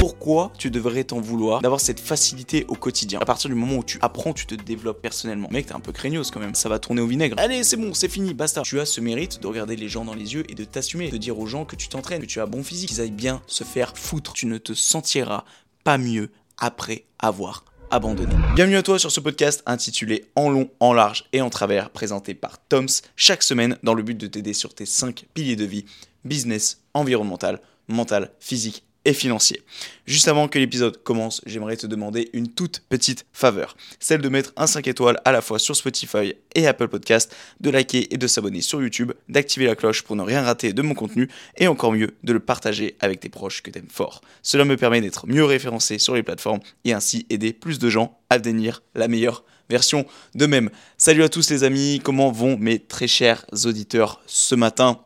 [0.00, 3.20] Pourquoi tu devrais t'en vouloir d'avoir cette facilité au quotidien.
[3.20, 5.48] À partir du moment où tu apprends, tu te développes personnellement.
[5.50, 7.36] Mec, t'es un peu craignos quand même, ça va tourner au vinaigre.
[7.38, 8.62] Allez, c'est bon, c'est fini, basta.
[8.62, 11.16] Tu as ce mérite de regarder les gens dans les yeux et de t'assumer, de
[11.16, 13.64] dire aux gens que tu t'entraînes, que tu as bon physique, qu'ils aillent bien se
[13.64, 14.34] faire foutre.
[14.34, 15.44] Tu ne te sentiras
[15.84, 18.34] pas mieux après avoir abandonné.
[18.54, 22.34] Bienvenue à toi sur ce podcast intitulé En long, en large et en travers, présenté
[22.34, 25.84] par Toms chaque semaine dans le but de t'aider sur tes 5 piliers de vie,
[26.24, 29.62] business, environnemental, mental, physique et financier.
[30.06, 34.52] Juste avant que l'épisode commence, j'aimerais te demander une toute petite faveur, celle de mettre
[34.56, 38.26] un 5 étoiles à la fois sur Spotify et Apple Podcast, de liker et de
[38.26, 41.92] s'abonner sur YouTube, d'activer la cloche pour ne rien rater de mon contenu et encore
[41.92, 44.20] mieux de le partager avec tes proches que t'aimes fort.
[44.42, 48.18] Cela me permet d'être mieux référencé sur les plateformes et ainsi aider plus de gens
[48.30, 50.70] à devenir la meilleure version d'eux-mêmes.
[50.98, 55.03] Salut à tous les amis, comment vont mes très chers auditeurs ce matin?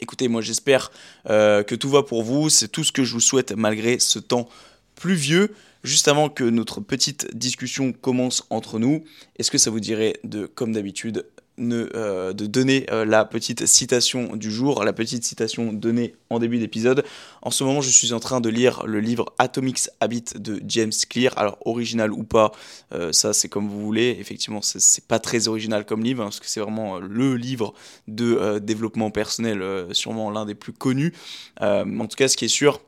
[0.00, 0.90] Écoutez, moi j'espère
[1.28, 4.18] euh, que tout va pour vous, c'est tout ce que je vous souhaite malgré ce
[4.18, 4.48] temps
[4.94, 5.54] pluvieux.
[5.84, 9.04] Juste avant que notre petite discussion commence entre nous,
[9.36, 11.24] est-ce que ça vous dirait de, comme d'habitude,
[11.60, 16.58] euh, de donner euh, la petite citation du jour, la petite citation donnée en début
[16.58, 17.04] d'épisode.
[17.42, 20.92] En ce moment, je suis en train de lire le livre Atomics Habit de James
[21.08, 21.36] Clear.
[21.36, 22.52] Alors, original ou pas,
[22.92, 24.16] euh, ça c'est comme vous voulez.
[24.20, 27.74] Effectivement, c'est pas très original comme livre, hein, parce que c'est vraiment le livre
[28.06, 31.12] de développement personnel, sûrement l'un des plus connus.
[31.60, 32.80] en tout cas, ce qui est sûr,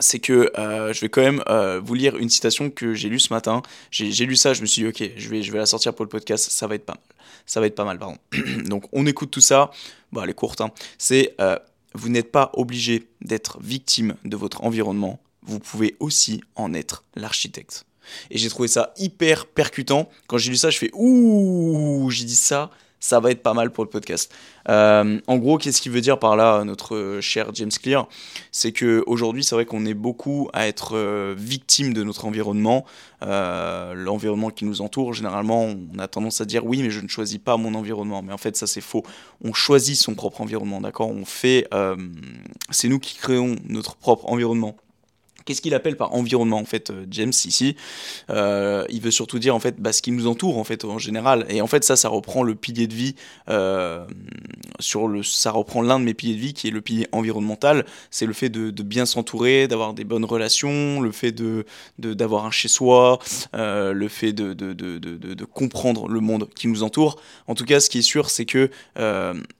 [0.00, 3.20] c'est que euh, je vais quand même euh, vous lire une citation que j'ai lue
[3.20, 3.62] ce matin.
[3.90, 6.04] J'ai lu ça, je me suis dit, ok, je vais, je vais la sortir pour
[6.04, 7.02] le podcast, ça va être pas mal.
[7.46, 8.16] Ça va être pas mal, pardon.
[8.64, 9.70] Donc on écoute tout ça.
[10.12, 10.60] Bon, elle est courte.
[10.60, 10.70] Hein.
[10.98, 11.58] C'est, euh,
[11.94, 17.86] vous n'êtes pas obligé d'être victime de votre environnement, vous pouvez aussi en être l'architecte.
[18.30, 20.08] Et j'ai trouvé ça hyper percutant.
[20.26, 22.70] Quand j'ai lu ça, je fais, ouh, j'ai dit ça,
[23.04, 24.32] ça va être pas mal pour le podcast.
[24.70, 28.08] Euh, en gros, qu'est-ce qu'il veut dire par là, notre cher James Clear?
[28.50, 32.86] C'est qu'aujourd'hui, c'est vrai qu'on est beaucoup à être euh, victime de notre environnement,
[33.22, 35.12] euh, l'environnement qui nous entoure.
[35.12, 38.22] Généralement, on a tendance à dire oui, mais je ne choisis pas mon environnement.
[38.22, 39.02] Mais en fait, ça c'est faux.
[39.44, 41.10] On choisit son propre environnement, d'accord?
[41.10, 41.68] On fait,
[42.70, 44.76] c'est nous qui créons notre propre environnement.
[45.44, 47.76] Qu'est-ce qu'il appelle par environnement en fait, euh, James ici?
[48.30, 50.98] Euh, Il veut surtout dire en fait bah, ce qui nous entoure en fait en
[50.98, 51.44] général.
[51.50, 53.14] Et en fait ça, ça reprend le pilier de vie
[53.50, 54.06] euh,
[54.80, 57.84] sur le, ça reprend l'un de mes piliers de vie qui est le pilier environnemental.
[58.10, 61.66] C'est le fait de, bien s'entourer, d'avoir des bonnes relations, le fait de
[61.98, 63.18] d'avoir un chez soi,
[63.52, 67.20] le fait de, de, comprendre le monde qui nous entoure.
[67.46, 68.70] En tout cas, ce qui est sûr, c'est que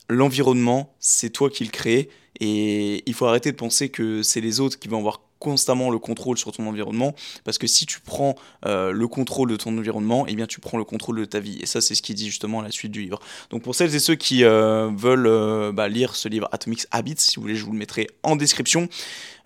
[0.09, 2.09] l'environnement, c'est toi qui le crée.
[2.41, 5.99] Et il faut arrêter de penser que c'est les autres qui vont avoir constamment le
[5.99, 8.35] contrôle sur ton environnement parce que si tu prends
[8.65, 11.39] euh, le contrôle de ton environnement et eh bien tu prends le contrôle de ta
[11.39, 11.59] vie.
[11.61, 13.21] Et ça c'est ce qu'il dit justement à la suite du livre.
[13.51, 17.17] Donc pour celles et ceux qui euh, veulent euh, bah, lire ce livre Atomics Habits
[17.19, 18.89] si vous voulez je vous le mettrai en description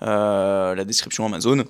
[0.00, 1.64] la description Amazon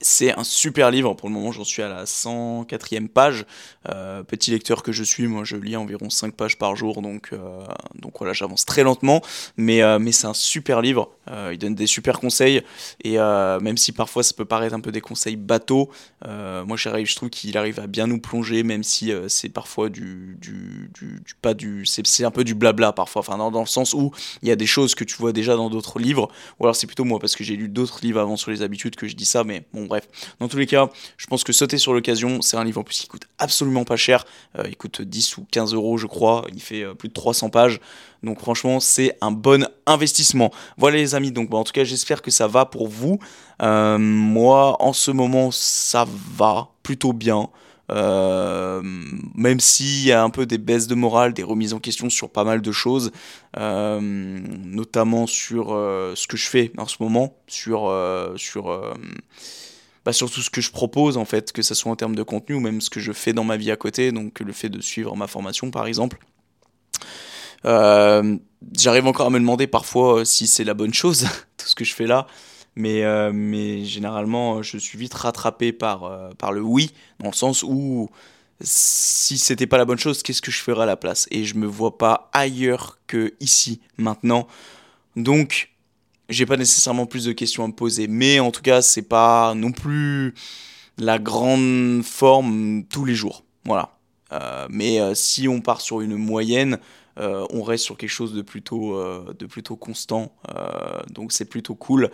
[0.00, 3.46] c'est un super livre, pour le moment j'en suis à la 104e page.
[3.88, 7.30] Euh, petit lecteur que je suis, moi je lis environ 5 pages par jour, donc,
[7.32, 9.22] euh, donc voilà, j'avance très lentement,
[9.56, 11.10] mais, euh, mais c'est un super livre,
[11.52, 12.62] il donne des super conseils,
[13.04, 15.90] et même si parfois ça peut paraître un peu des conseils bateaux,
[16.24, 20.90] moi je trouve qu'il arrive à bien nous plonger, même si c'est parfois du, du,
[20.94, 24.12] du, pas du, c'est un peu du blabla parfois, enfin dans, dans, le sens où
[24.42, 26.28] il y a des choses que tu vois déjà dans d'autres livres,
[26.58, 28.96] ou alors c'est plutôt moi parce que j'ai lu d'autres livres avant sur les habitudes
[28.96, 30.08] que je dis ça, mais bref.
[30.40, 32.98] Dans tous les cas, je pense que sauter sur l'occasion, c'est un livre en plus
[33.00, 34.24] qui coûte absolument pas cher.
[34.58, 36.44] Euh, il coûte 10 ou 15 euros, je crois.
[36.52, 37.80] Il fait euh, plus de 300 pages.
[38.22, 40.50] Donc franchement, c'est un bon investissement.
[40.76, 43.18] Voilà les amis, donc en tout cas, j'espère que ça va pour vous.
[43.62, 46.06] Euh, moi, en ce moment, ça
[46.36, 47.48] va plutôt bien.
[47.90, 52.28] même s'il y a un peu des baisses de morale, des remises en question sur
[52.28, 53.12] pas mal de choses,
[53.56, 57.90] notamment sur ce que je fais en ce moment, sur,
[58.36, 58.94] sur
[60.08, 62.22] bah, sur tout ce que je propose en fait, que ce soit en termes de
[62.22, 64.70] contenu ou même ce que je fais dans ma vie à côté, donc le fait
[64.70, 66.16] de suivre ma formation par exemple.
[67.66, 68.38] Euh,
[68.72, 71.26] j'arrive encore à me demander parfois euh, si c'est la bonne chose,
[71.58, 72.26] tout ce que je fais là,
[72.74, 77.62] mais, euh, mais généralement je suis vite rattrapé par, par le oui, dans le sens
[77.62, 78.08] où
[78.62, 81.28] si c'était pas la bonne chose, qu'est-ce que je ferais à la place?
[81.30, 84.48] Et je me vois pas ailleurs que ici, maintenant.
[85.16, 85.68] Donc,
[86.28, 88.06] j'ai pas nécessairement plus de questions à me poser.
[88.06, 90.34] Mais en tout cas, c'est pas non plus
[90.98, 93.44] la grande forme tous les jours.
[93.64, 93.90] Voilà.
[94.70, 96.78] mais si on part sur une moyenne,
[97.16, 98.98] on reste sur quelque chose de plutôt,
[99.38, 100.32] de plutôt constant.
[101.10, 102.10] donc c'est plutôt cool.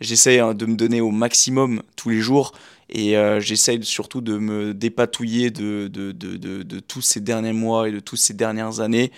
[0.00, 2.52] J'essaie hein, de me donner au maximum tous les jours.
[2.90, 7.92] Et j'essaie surtout de me dépatouiller de, de, de, de, tous ces derniers mois et
[7.92, 9.10] de toutes ces dernières années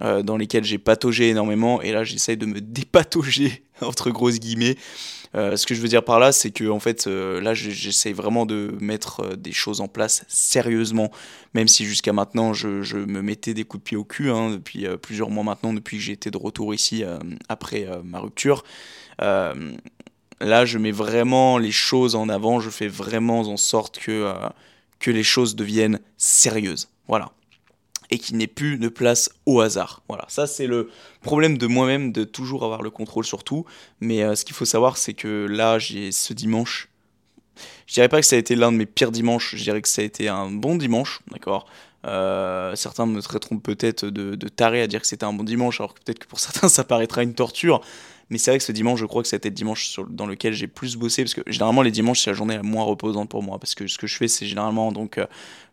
[0.00, 1.82] dans lesquelles j'ai pataugé énormément.
[1.82, 4.76] Et là, j'essaie de me dépatauger, entre grosses guillemets,
[5.34, 8.12] euh, ce que je veux dire par là, c'est que en fait, euh, là, j'essaie
[8.12, 11.10] vraiment de mettre euh, des choses en place sérieusement,
[11.54, 14.50] même si jusqu'à maintenant, je, je, me mettais des coups de pied au cul hein,
[14.50, 17.04] depuis plusieurs mois maintenant, depuis que j'ai été de retour ici
[17.48, 18.64] après ma rupture.
[19.18, 24.32] là, je mets vraiment les choses en avant, je fais vraiment en sorte que,
[24.98, 26.88] que les choses deviennent sérieuses.
[27.06, 27.32] Voilà
[28.10, 30.02] et qui n'est plus de place au hasard.
[30.08, 30.90] Voilà, ça c'est le
[31.22, 33.64] problème de moi-même de toujours avoir le contrôle sur tout.
[34.00, 36.88] Mais euh, ce qu'il faut savoir, c'est que là, j'ai ce dimanche.
[37.88, 39.88] Je dirais pas que ça a été l'un de mes pires dimanches, je dirais que
[39.88, 41.66] ça a été un bon dimanche, d'accord
[42.06, 45.80] euh, certains me traiteront peut-être de, de, taré à dire que c'était un bon dimanche,
[45.80, 47.80] alors que peut-être que pour certains ça paraîtra une torture.
[48.30, 50.66] Mais c'est vrai que ce dimanche, je crois que c'était le dimanche dans lequel j'ai
[50.66, 53.58] plus bossé, parce que généralement les dimanches c'est la journée la moins reposante pour moi,
[53.58, 55.26] parce que ce que je fais c'est généralement donc euh,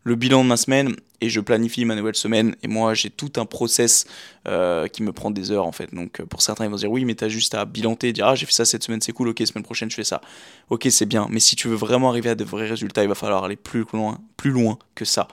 [0.03, 2.55] le bilan de ma semaine et je planifie ma nouvelle semaine.
[2.63, 4.05] Et moi j'ai tout un process
[4.47, 5.93] euh, qui me prend des heures en fait.
[5.93, 8.45] Donc pour certains ils vont dire oui mais t'as juste à bilanter, dire ah j'ai
[8.45, 10.21] fait ça cette semaine c'est cool, ok semaine prochaine je fais ça,
[10.69, 11.27] ok c'est bien.
[11.29, 13.85] Mais si tu veux vraiment arriver à de vrais résultats, il va falloir aller plus
[13.93, 15.27] loin, plus loin que ça.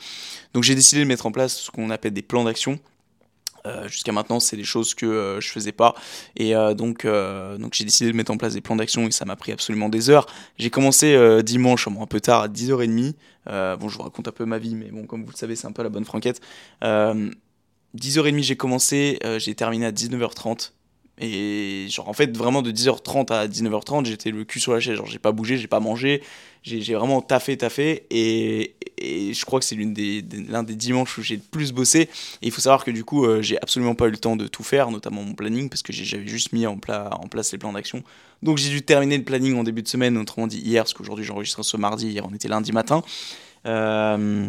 [0.55, 2.79] Donc j'ai décidé de mettre en place ce qu'on appelle des plans d'action
[3.67, 5.95] euh, jusqu'à maintenant, c'est des choses que euh, je faisais pas.
[6.37, 9.25] Et euh, donc, donc j'ai décidé de mettre en place des plans d'action et ça
[9.25, 10.27] m'a pris absolument des heures.
[10.59, 13.15] J'ai commencé dimanche, un peu tard, à 10h30.
[13.79, 15.67] bon, je vous raconte un peu ma vie, mais bon, comme vous le savez, c'est
[15.67, 16.41] un peu la bonne franquette.
[16.83, 20.73] 10h30, j'ai commencé, j'ai terminé à 19h30.
[21.19, 24.97] Et genre, en fait, vraiment de 10h30 à 19h30, j'étais le cul sur la chaise.
[24.97, 26.23] Genre, j'ai pas bougé, j'ai pas mangé,
[26.63, 28.07] j'ai vraiment taffé, taffé.
[28.11, 31.73] Et, et je crois que c'est l'un des, l'un des dimanches où j'ai le plus
[31.73, 32.01] bossé.
[32.01, 32.09] Et
[32.47, 34.63] il faut savoir que du coup, euh, j'ai absolument pas eu le temps de tout
[34.63, 38.03] faire, notamment mon planning, parce que j'avais juste mis en, en place les plans d'action.
[38.43, 41.25] Donc, j'ai dû terminer le planning en début de semaine, autrement dit hier, parce qu'aujourd'hui
[41.25, 43.03] j'enregistre ce mardi, hier on était lundi matin.
[43.67, 44.49] Euh.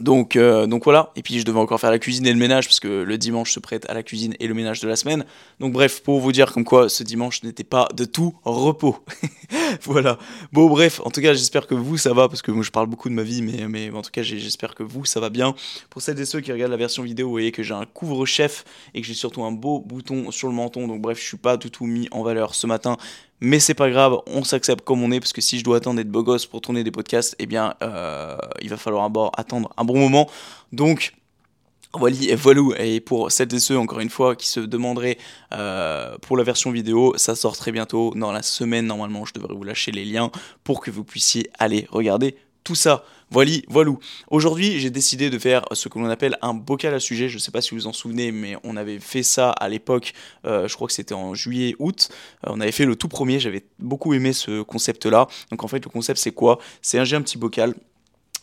[0.00, 2.66] Donc, euh, donc voilà, et puis je devais encore faire la cuisine et le ménage
[2.66, 5.24] parce que le dimanche se prête à la cuisine et le ménage de la semaine.
[5.58, 8.98] Donc bref, pour vous dire comme quoi ce dimanche n'était pas de tout repos.
[9.82, 10.16] voilà.
[10.52, 12.86] Bon bref, en tout cas j'espère que vous ça va parce que moi je parle
[12.86, 15.56] beaucoup de ma vie, mais, en tout cas j'espère que vous ça va bien.
[15.90, 18.64] Pour celles et ceux qui regardent la version vidéo, vous voyez que j'ai un couvre-chef
[18.94, 20.86] et que j'ai surtout un beau bouton sur le menton.
[20.86, 22.98] Donc bref, je suis pas du tout mis en valeur ce matin
[23.40, 25.96] mais c'est pas grave, on s'accepte comme on est, parce que si je dois attendre
[25.96, 29.84] d'être beau gosse pour tourner des podcasts, eh bien, euh, il va falloir attendre un
[29.84, 30.28] bon moment.
[30.72, 31.14] Donc,
[31.94, 35.18] voilà, voilà, et pour celles et ceux, encore une fois, qui se demanderaient
[35.54, 38.12] euh, pour la version vidéo, ça sort très bientôt.
[38.14, 40.30] Dans la semaine, normalement, je devrais vous lâcher les liens
[40.64, 42.36] pour que vous puissiez aller regarder
[42.68, 43.02] tout ça.
[43.30, 43.92] Voilà, voilà.
[44.30, 47.30] Aujourd'hui, j'ai décidé de faire ce que l'on appelle un bocal à sujet.
[47.30, 50.12] Je ne sais pas si vous en souvenez, mais on avait fait ça à l'époque,
[50.44, 52.10] euh, je crois que c'était en juillet-août.
[52.46, 55.28] Euh, on avait fait le tout premier, j'avais beaucoup aimé ce concept-là.
[55.50, 56.58] Donc en fait, le concept, c'est quoi?
[56.82, 57.74] C'est un, j'ai un petit bocal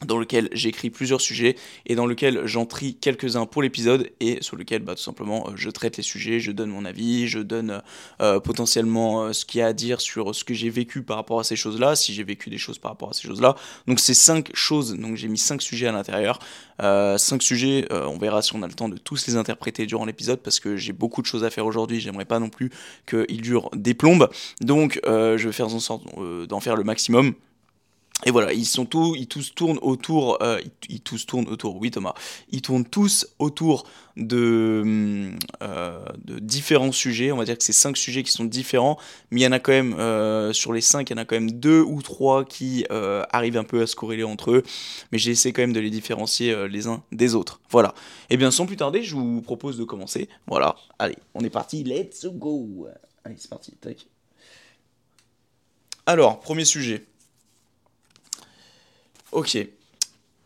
[0.03, 1.55] dans lequel j'écris plusieurs sujets
[1.85, 5.53] et dans lequel j'en trie quelques-uns pour l'épisode et sur lequel bah, tout simplement euh,
[5.55, 7.81] je traite les sujets, je donne mon avis, je donne
[8.21, 11.15] euh, potentiellement euh, ce qu'il y a à dire sur ce que j'ai vécu par
[11.15, 13.55] rapport à ces choses-là, si j'ai vécu des choses par rapport à ces choses-là.
[13.87, 16.39] Donc c'est cinq choses, donc j'ai mis cinq sujets à l'intérieur.
[16.79, 20.39] cinq sujets, on verra si on a le temps de tous les interpréter durant l'épisode
[20.39, 22.69] parce que j'ai beaucoup de choses à faire aujourd'hui, j'aimerais pas non plus
[23.07, 24.29] qu'ils durent des plombes.
[24.61, 26.03] Donc je vais faire en sorte
[26.47, 27.33] d'en faire le maximum.
[28.23, 31.91] Et voilà, ils sont tous, ils tous tournent autour, euh, ils, tous tournent autour, oui
[31.91, 32.13] Thomas,
[32.49, 37.33] ils tournent tous autour de, euh, de, différents sujets.
[37.33, 38.97] On va dire que c'est cinq sujets qui sont différents,
[39.31, 41.25] mais il y en a quand même euh, sur les cinq, il y en a
[41.25, 44.63] quand même deux ou trois qui arrivent un peu à se corréler entre eux.
[45.11, 47.59] Mais j'ai essayé quand même de les différencier les uns des autres.
[47.69, 47.93] Voilà.
[48.29, 50.29] Et eh bien sans plus tarder, je vous propose de commencer.
[50.47, 50.77] Voilà.
[50.99, 51.83] Allez, on est parti.
[51.83, 52.87] Let's go.
[53.25, 53.73] Allez, c'est parti.
[53.73, 54.07] Tac.
[56.05, 57.05] Alors, premier sujet.
[59.35, 59.57] Ok.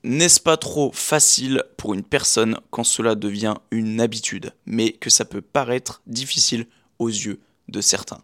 [0.03, 5.25] N'est-ce pas trop facile pour une personne quand cela devient une habitude, mais que ça
[5.25, 6.65] peut paraître difficile
[6.97, 8.23] aux yeux de certains?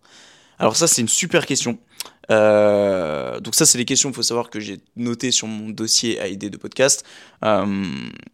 [0.58, 1.78] Alors ça c'est une super question.
[2.32, 6.20] Euh, donc ça, c'est les questions, il faut savoir que j'ai notées sur mon dossier
[6.20, 7.06] à aider de podcast.
[7.44, 7.66] Euh,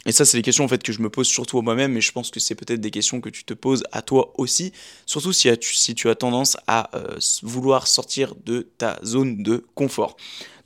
[0.06, 2.02] et ça, c'est les questions en fait que je me pose surtout à moi-même, mais
[2.02, 4.72] je pense que c'est peut-être des questions que tu te poses à toi aussi,
[5.06, 10.18] surtout si tu as tendance à euh, vouloir sortir de ta zone de confort.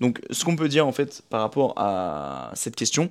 [0.01, 3.09] Donc ce qu'on peut dire en fait par rapport à cette question,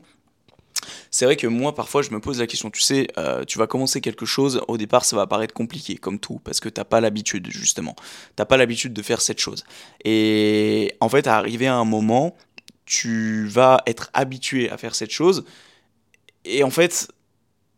[1.10, 3.66] c'est vrai que moi, parfois, je me pose la question, tu sais, euh, tu vas
[3.66, 7.00] commencer quelque chose, au départ, ça va paraître compliqué, comme tout, parce que t'as pas
[7.00, 7.96] l'habitude, justement.
[8.36, 9.64] T'as pas l'habitude de faire cette chose.
[10.04, 12.36] Et en fait, à arriver à un moment,
[12.86, 15.44] tu vas être habitué à faire cette chose.
[16.44, 17.08] Et en fait,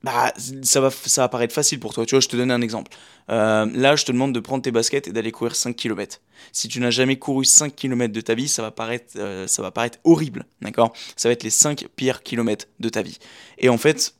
[0.06, 0.32] bah,
[0.62, 2.06] ça, va, ça va paraître facile pour toi.
[2.06, 2.92] Tu vois, je te donne un exemple.
[3.28, 6.20] Euh, là, je te demande de prendre tes baskets et d'aller courir 5 km.
[6.52, 9.62] Si tu n'as jamais couru 5 km de ta vie, ça va paraître, euh, ça
[9.62, 10.46] va paraître horrible.
[10.62, 10.92] D'accord?
[11.16, 13.18] Ça va être les 5 pires kilomètres de ta vie.
[13.58, 14.14] Et en fait,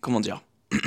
[0.00, 0.42] comment dire?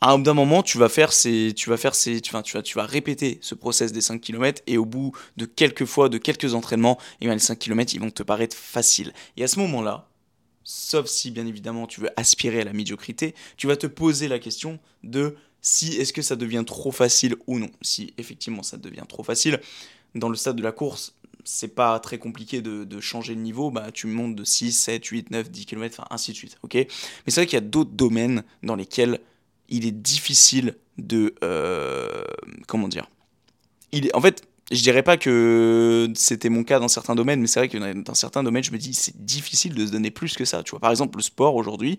[0.00, 2.62] À un moment, tu vas faire ces, tu vas faire ces, tu, vas, tu, vas,
[2.62, 6.18] tu vas répéter ce process des 5 km et au bout de quelques fois, de
[6.18, 9.12] quelques entraînements, et eh les 5 km, ils vont te paraître faciles.
[9.36, 10.08] Et à ce moment-là,
[10.68, 14.38] sauf si bien évidemment tu veux aspirer à la médiocrité, tu vas te poser la
[14.38, 17.70] question de si est-ce que ça devient trop facile ou non.
[17.80, 19.60] Si effectivement ça devient trop facile,
[20.14, 23.90] dans le stade de la course, c'est pas très compliqué de, changer le niveau, bah,
[23.92, 26.58] tu montes de 6, 7, 8, 9, 10 km, enfin ainsi de suite.
[26.62, 26.74] ok?
[26.74, 26.86] Mais
[27.28, 29.20] c'est vrai qu'il y a d'autres domaines dans lesquels
[29.70, 31.34] il est difficile de...
[31.42, 32.24] Euh,
[32.66, 33.08] comment dire?
[33.92, 37.46] Il est, En fait, je dirais pas que c'était mon cas dans certains domaines, mais
[37.46, 40.34] c'est vrai que dans certains domaines, je me dis c'est difficile de se donner plus
[40.34, 40.62] que ça.
[40.62, 41.98] Tu vois, par exemple, le sport aujourd'hui,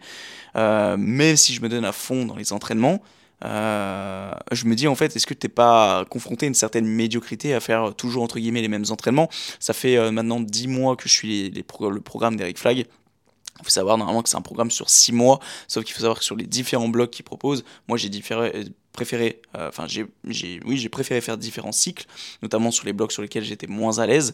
[0.55, 3.01] euh, même si je me donne à fond dans les entraînements,
[3.43, 6.85] euh, je me dis en fait, est-ce que tu n'es pas confronté à une certaine
[6.85, 9.29] médiocrité à faire toujours entre guillemets les mêmes entraînements?
[9.59, 12.85] Ça fait euh, maintenant 10 mois que je suis le programme d'Eric Flag.
[13.59, 16.19] Il faut savoir normalement que c'est un programme sur 6 mois, sauf qu'il faut savoir
[16.19, 18.09] que sur les différents blocs qu'il propose, moi j'ai
[18.91, 20.07] préféré, euh, enfin j'ai,
[20.65, 22.05] oui j'ai préféré faire différents cycles,
[22.41, 24.33] notamment sur les blocs sur lesquels j'étais moins à l'aise.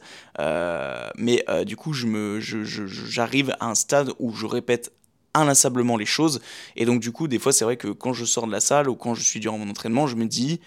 [1.18, 4.92] mais du coup je me, j'arrive à un stade où je répète
[5.36, 6.42] inlassablement les choses.
[6.76, 8.90] Et donc, du coup, des fois, c'est vrai que quand je sors de la salle
[8.90, 10.60] ou quand je suis durant mon entraînement, je me dis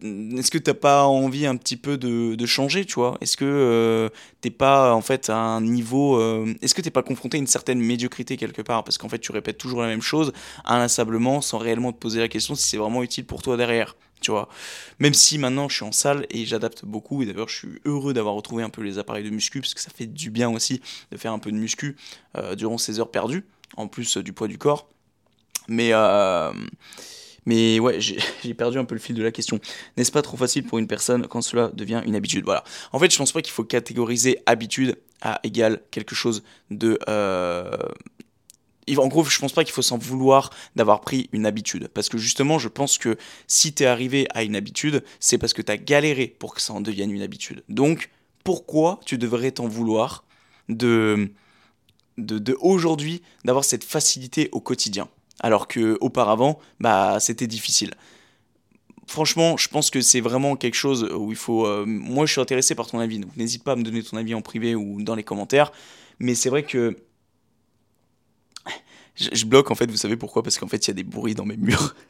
[0.00, 3.18] est-ce que t'as pas envie un petit peu de, changer, tu vois?
[3.20, 4.08] Est-ce que euh,
[4.40, 7.46] t'es pas en fait à un niveau, euh, est-ce que t'es pas confronté à une
[7.46, 8.84] certaine médiocrité quelque part?
[8.84, 10.32] Parce qu'en fait, tu répètes toujours la même chose
[10.64, 14.30] inlassablement, sans réellement te poser la question si c'est vraiment utile pour toi derrière, tu
[14.30, 14.48] vois?
[15.00, 18.14] Même si maintenant je suis en salle et j'adapte beaucoup, et d'ailleurs je suis heureux
[18.14, 20.80] d'avoir retrouvé un peu les appareils de muscu parce que ça fait du bien aussi
[21.10, 21.96] de faire un peu de muscu
[22.36, 23.44] euh, durant ces heures perdues
[23.76, 24.88] en plus euh, du poids du corps.
[25.70, 25.92] Mais,
[27.48, 27.98] mais ouais,
[28.44, 29.58] j'ai perdu un peu le fil de la question.
[29.96, 32.44] N'est-ce pas trop facile pour une personne quand cela devient une habitude?
[32.44, 32.62] Voilà.
[32.92, 36.98] En fait, je pense pas qu'il faut catégoriser habitude à égal quelque chose de.
[37.08, 37.70] Euh,
[38.96, 41.88] en gros, je pense pas qu'il faut s'en vouloir d'avoir pris une habitude.
[41.88, 45.54] Parce que justement, je pense que si tu es arrivé à une habitude, c'est parce
[45.54, 47.64] que tu as galéré pour que ça en devienne une habitude.
[47.70, 48.10] Donc,
[48.44, 50.24] pourquoi tu devrais t'en vouloir
[50.68, 51.30] de
[52.18, 55.08] de, aujourd'hui d'avoir cette facilité au quotidien?
[55.40, 57.94] Alors que auparavant, bah, c'était difficile.
[59.06, 61.66] Franchement, je pense que c'est vraiment quelque chose où il faut.
[61.66, 64.16] Euh, moi, je suis intéressé par ton avis, donc n'hésite pas à me donner ton
[64.16, 65.72] avis en privé ou dans les commentaires.
[66.18, 66.96] Mais c'est vrai que
[69.14, 69.90] je, bloque en fait.
[69.90, 70.42] Vous savez pourquoi?
[70.42, 71.94] Parce qu'en fait, il y a des bruits dans mes murs.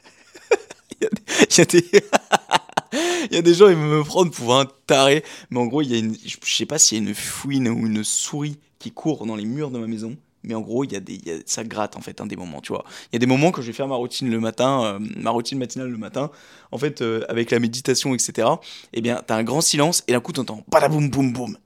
[1.01, 1.85] Il y, a des...
[3.31, 5.23] il y a des gens, ils me prennent pour un taré.
[5.49, 6.15] Mais en gros, il y a une.
[6.23, 9.45] Je sais pas s'il y a une fouine ou une souris qui court dans les
[9.45, 10.17] murs de ma maison.
[10.43, 12.71] Mais en gros, il y a des, ça gratte en fait, un des moments, tu
[12.71, 12.85] vois.
[13.11, 15.31] Il y a des moments quand je vais faire ma routine le matin, euh, ma
[15.31, 16.31] routine matinale le matin,
[16.71, 18.47] en fait, euh, avec la méditation, etc.
[18.93, 21.57] Eh bien, t'as un grand silence et d'un coup, t'entends badaboum boum boum.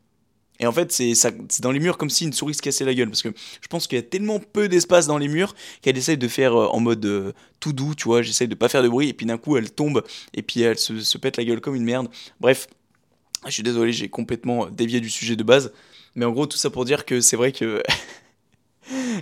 [0.60, 1.14] Et en fait, c'est
[1.62, 3.10] dans les murs comme si une souris se cassait la gueule.
[3.10, 3.30] Parce que
[3.62, 6.56] je pense qu'il y a tellement peu d'espace dans les murs qu'elle essaye de faire
[6.56, 8.22] euh, en mode tout doux, tu vois.
[8.22, 9.10] J'essaye de pas faire de bruit.
[9.10, 10.04] Et puis d'un coup, elle tombe.
[10.34, 12.08] Et puis elle se, pète la gueule comme une merde.
[12.40, 12.68] Bref,
[13.46, 15.74] je suis désolé, j'ai complètement dévié du sujet de base.
[16.16, 17.82] Mais en gros, tout ça pour dire que c'est vrai que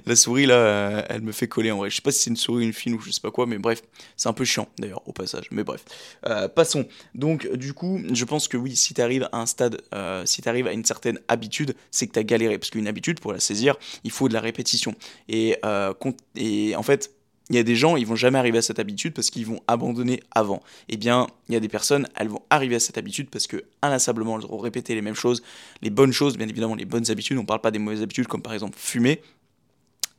[0.05, 1.89] la souris là, elle me fait coller en vrai.
[1.89, 3.57] Je sais pas si c'est une souris, une fine ou je sais pas quoi, mais
[3.57, 3.81] bref,
[4.15, 5.47] c'est un peu chiant d'ailleurs au passage.
[5.51, 5.83] Mais bref,
[6.27, 6.87] euh, passons.
[7.15, 10.41] Donc du coup, je pense que oui, si tu arrives à un stade, euh, si
[10.41, 12.57] tu arrives à une certaine habitude, c'est que tu as galéré.
[12.57, 14.95] Parce qu'une habitude, pour la saisir, il faut de la répétition.
[15.27, 15.93] Et, euh,
[16.35, 17.11] et en fait,
[17.49, 19.61] il y a des gens, ils vont jamais arriver à cette habitude parce qu'ils vont
[19.67, 20.61] abandonner avant.
[20.87, 23.65] Eh bien, il y a des personnes, elles vont arriver à cette habitude parce que
[23.81, 25.43] inlassablement, elles auront répété les mêmes choses,
[25.81, 27.37] les bonnes choses, bien évidemment, les bonnes habitudes.
[27.37, 29.21] On ne parle pas des mauvaises habitudes comme par exemple fumer.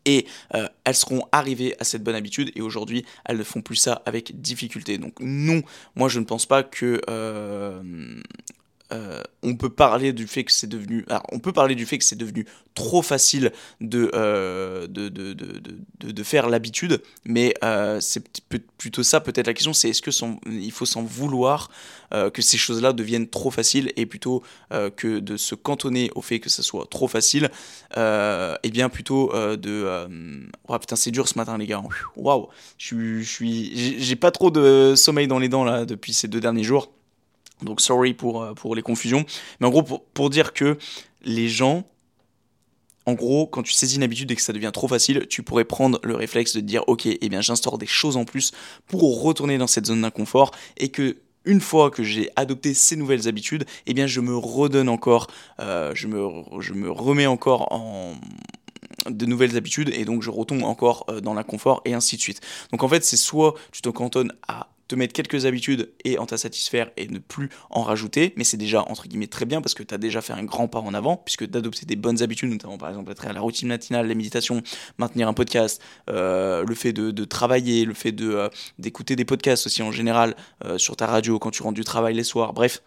[0.04, 3.76] Et euh, elles seront arrivées à cette bonne habitude et aujourd'hui elles ne font plus
[3.76, 4.98] ça avec difficulté.
[4.98, 5.62] Donc non,
[5.94, 8.20] moi je ne pense pas que euh,
[8.92, 12.04] euh, on peut parler du fait que c'est devenu, on peut parler du fait que
[12.04, 18.22] c'est devenu trop facile de, euh, de, de, de, de, faire l'habitude, mais euh, c'est
[18.78, 20.10] plutôt ça peut-être la question, c'est est-ce que
[20.50, 21.70] il faut s'en vouloir
[22.34, 24.42] que ces choses-là deviennent trop faciles et plutôt
[24.96, 27.50] que de se cantonner au fait que ça soit trop facile,
[27.96, 30.06] et bien plutôt de,
[30.68, 31.82] oh putain c'est dur ce matin les gars,
[32.16, 36.40] waouh, je suis, j'ai pas trop de sommeil dans les dents là depuis ces deux
[36.40, 36.92] derniers jours.
[37.62, 39.24] Donc sorry pour, euh, pour les confusions.
[39.60, 40.78] Mais en gros, pour, dire que
[41.24, 41.84] les gens,
[43.06, 45.64] en gros, quand tu saisis une habitude et que ça devient trop facile, tu pourrais
[45.64, 48.52] prendre le réflexe de dire ok, eh bien j'instaure des choses en plus
[48.86, 53.26] pour retourner dans cette zone d'inconfort et que une fois que j'ai adopté ces nouvelles
[53.26, 55.26] habitudes, eh bien je me redonne encore,
[55.58, 58.14] euh, je, me, je me remets encore en
[59.10, 62.40] de nouvelles habitudes et donc je retombe encore euh, dans l'inconfort et ainsi de suite.
[62.70, 66.26] Donc en fait c'est soit tu te cantonnes à te mettre quelques habitudes et en
[66.26, 69.72] t'en satisfaire et ne plus en rajouter, mais c'est déjà entre guillemets très bien parce
[69.72, 72.50] que tu as déjà fait un grand pas en avant, puisque d'adopter des bonnes habitudes,
[72.50, 74.62] notamment par exemple à la routine matinale, la méditation,
[74.98, 75.80] maintenir un podcast,
[76.10, 80.76] euh, le fait de, travailler, le fait euh, d'écouter des podcasts aussi en général euh,
[80.76, 82.82] sur ta radio quand tu rentres du travail les soirs, bref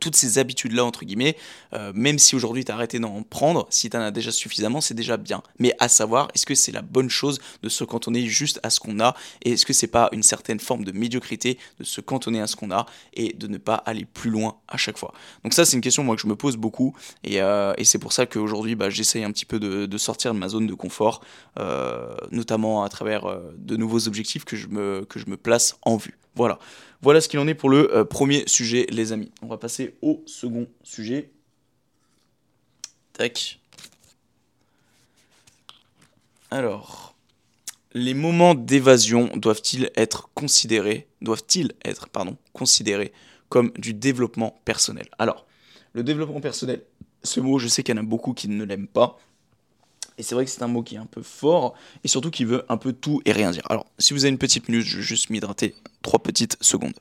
[0.00, 1.36] toutes ces habitudes-là, entre guillemets,
[1.72, 4.80] euh, même si aujourd'hui tu as arrêté d'en prendre, si tu en as déjà suffisamment,
[4.80, 5.42] c'est déjà bien.
[5.58, 8.80] Mais à savoir, est-ce que c'est la bonne chose de se cantonner juste à ce
[8.80, 9.14] qu'on a?
[9.42, 12.56] Et est-ce que c'est pas une certaine forme de médiocrité de se cantonner à ce
[12.56, 15.12] qu'on a et de ne pas aller plus loin à chaque fois?
[15.44, 18.12] Donc ça, c'est une question moi que je me pose beaucoup et, euh, c'est pour
[18.12, 21.22] ça qu'aujourd'hui, bah, j'essaye un petit peu de, de, sortir de ma zone de confort,
[22.30, 23.24] notamment à travers
[23.56, 26.18] de nouveaux objectifs que je me, que je me place en vue.
[26.38, 27.20] Voilà.
[27.20, 29.32] Ce qu'il en est pour le euh, premier sujet, les amis.
[29.42, 31.30] On va passer au second sujet.
[33.12, 33.60] Tac.
[36.50, 37.16] Alors,
[37.92, 42.08] les moments d'évasion doivent-ils être considérés, doivent-ils être,
[42.52, 43.12] considérés
[43.48, 45.08] comme du développement personnel?
[45.18, 45.46] Alors,
[45.92, 46.84] le développement personnel,
[47.22, 49.18] ce mot, je sais qu'il y en a beaucoup qui ne l'aiment pas.
[50.18, 52.44] Et c'est vrai que c'est un mot qui est un peu fort et surtout qui
[52.44, 53.62] veut un peu tout et rien dire.
[53.70, 56.98] Alors, si vous avez une petite minute, je vais juste m'hydrater trois petites secondes.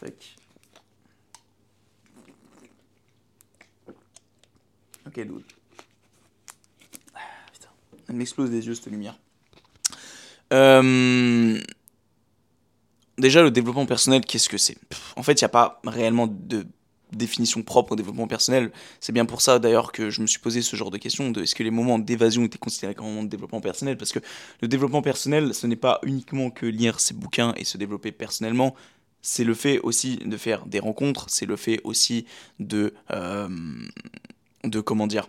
[0.00, 0.14] Tac.
[5.06, 5.42] Ok, dude.
[7.14, 7.18] Ah,
[7.52, 7.68] putain.
[8.08, 9.18] Elle m'explose des yeux cette lumière.
[10.52, 11.60] Euh,
[13.18, 14.78] déjà, le développement personnel, qu'est-ce que c'est?
[15.16, 16.64] En fait, il n'y a pas réellement de
[17.12, 18.70] définition propre au développement personnel.
[19.00, 21.42] C'est bien pour ça d'ailleurs que je me suis posé ce genre de questions de
[21.42, 23.96] est-ce que les moments d'évasion étaient considérés comme un moment de développement personnel?
[23.96, 24.20] Parce que
[24.60, 28.74] le développement personnel, ce n'est pas uniquement que lire ses bouquins et se développer personnellement,
[29.22, 32.26] c'est le fait aussi de faire des rencontres, c'est le fait aussi
[32.58, 33.48] de, euh,
[34.64, 35.28] de comment dire,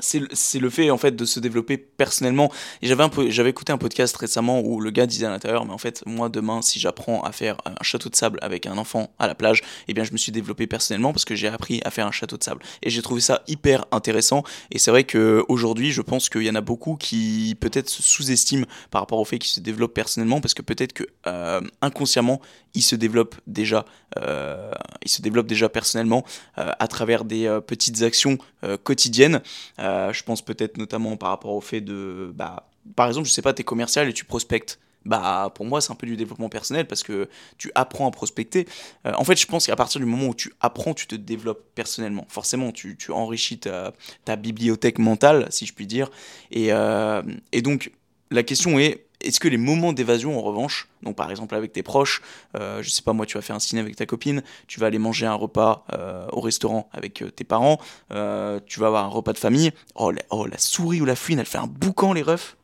[0.00, 2.50] c'est le fait en fait de se développer personnellement.
[2.82, 5.78] Et j'avais j'avais écouté un podcast récemment où le gars disait à l'intérieur mais en
[5.78, 9.26] fait moi demain si j'apprends à faire un château de sable avec un enfant à
[9.26, 12.06] la plage eh bien je me suis développé personnellement parce que j'ai appris à faire
[12.06, 12.62] un château de sable.
[12.82, 14.42] Et j'ai trouvé ça hyper intéressant.
[14.70, 18.02] Et c'est vrai que aujourd'hui je pense qu'il y en a beaucoup qui peut-être se
[18.02, 22.40] sous-estiment par rapport au fait qu'ils se développent personnellement parce que peut-être que euh, inconsciemment
[22.78, 23.84] ils se développent déjà
[24.18, 24.70] euh,
[25.02, 26.24] ils se développent déjà personnellement
[26.58, 28.38] euh, à travers des petites actions
[28.84, 29.42] quotidiennes
[29.80, 33.42] euh, je pense peut-être notamment par rapport au fait de, bah, par exemple, je sais
[33.42, 34.78] pas, tu es commercial et tu prospectes.
[35.04, 38.66] Bah, pour moi, c'est un peu du développement personnel parce que tu apprends à prospecter.
[39.06, 41.64] Euh, en fait, je pense qu'à partir du moment où tu apprends, tu te développes
[41.74, 42.26] personnellement.
[42.28, 46.10] Forcément, tu, enrichis ta, bibliothèque mentale, si je puis dire.
[46.54, 47.92] Euh, et donc,
[48.30, 51.82] la question est est-ce que les moments d'évasion, en revanche, donc par exemple avec tes
[51.82, 52.22] proches,
[52.56, 54.86] euh, je sais pas moi, tu vas faire un ciné avec ta copine, tu vas
[54.86, 57.78] aller manger un repas euh, au restaurant avec euh, tes parents,
[58.10, 59.72] tu vas avoir un repas de famille.
[59.94, 62.56] Oh la, oh, la souris ou la fouine, elle fait un boucan, les refs.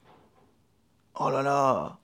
[1.19, 1.99] Oh là là.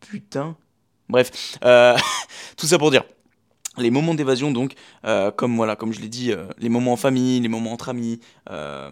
[0.00, 0.56] Putain.
[1.08, 1.58] Bref,
[2.56, 3.04] tout ça pour dire
[3.82, 6.96] les moments d'évasion donc euh, comme voilà comme je l'ai dit euh, les moments en
[6.96, 8.90] famille les moments entre amis euh,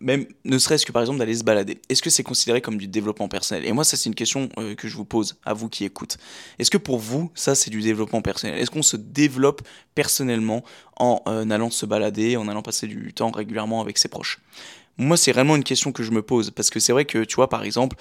[0.00, 1.80] même ne serait-ce que par exemple d'aller se balader.
[1.88, 3.64] Est-ce que c'est considéré comme du développement personnel?
[3.64, 6.16] Et moi ça c'est une question que je vous pose à vous qui écoutez
[6.58, 8.58] est-ce que pour vous ça c'est du développement personnel?
[8.58, 9.62] Est-ce qu'on se développe
[9.94, 10.62] personnellement
[10.98, 14.40] en allant se balader en allant passer du temps régulièrement avec ses proches?
[14.98, 17.36] Moi c'est vraiment une question que je me pose parce que c'est vrai que tu
[17.36, 17.96] vois par exemple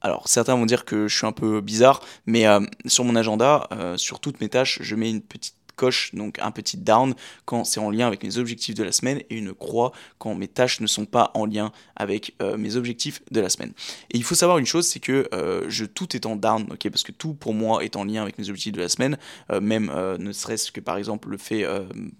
[0.00, 3.68] alors certains vont dire que je suis un peu bizarre, mais euh, sur mon agenda,
[3.72, 7.14] euh, sur toutes mes tâches, je mets une petite coche, donc un petit down
[7.46, 10.48] quand c'est en lien avec mes objectifs de la semaine et une croix quand mes
[10.48, 13.72] tâches ne sont pas en lien avec euh, mes objectifs de la semaine.
[14.10, 15.28] Et il faut savoir une chose, c'est que
[15.68, 18.38] je tout est en down, ok, parce que tout pour moi est en lien avec
[18.38, 19.16] mes objectifs de la semaine,
[19.50, 21.64] même ne serait-ce que par exemple le fait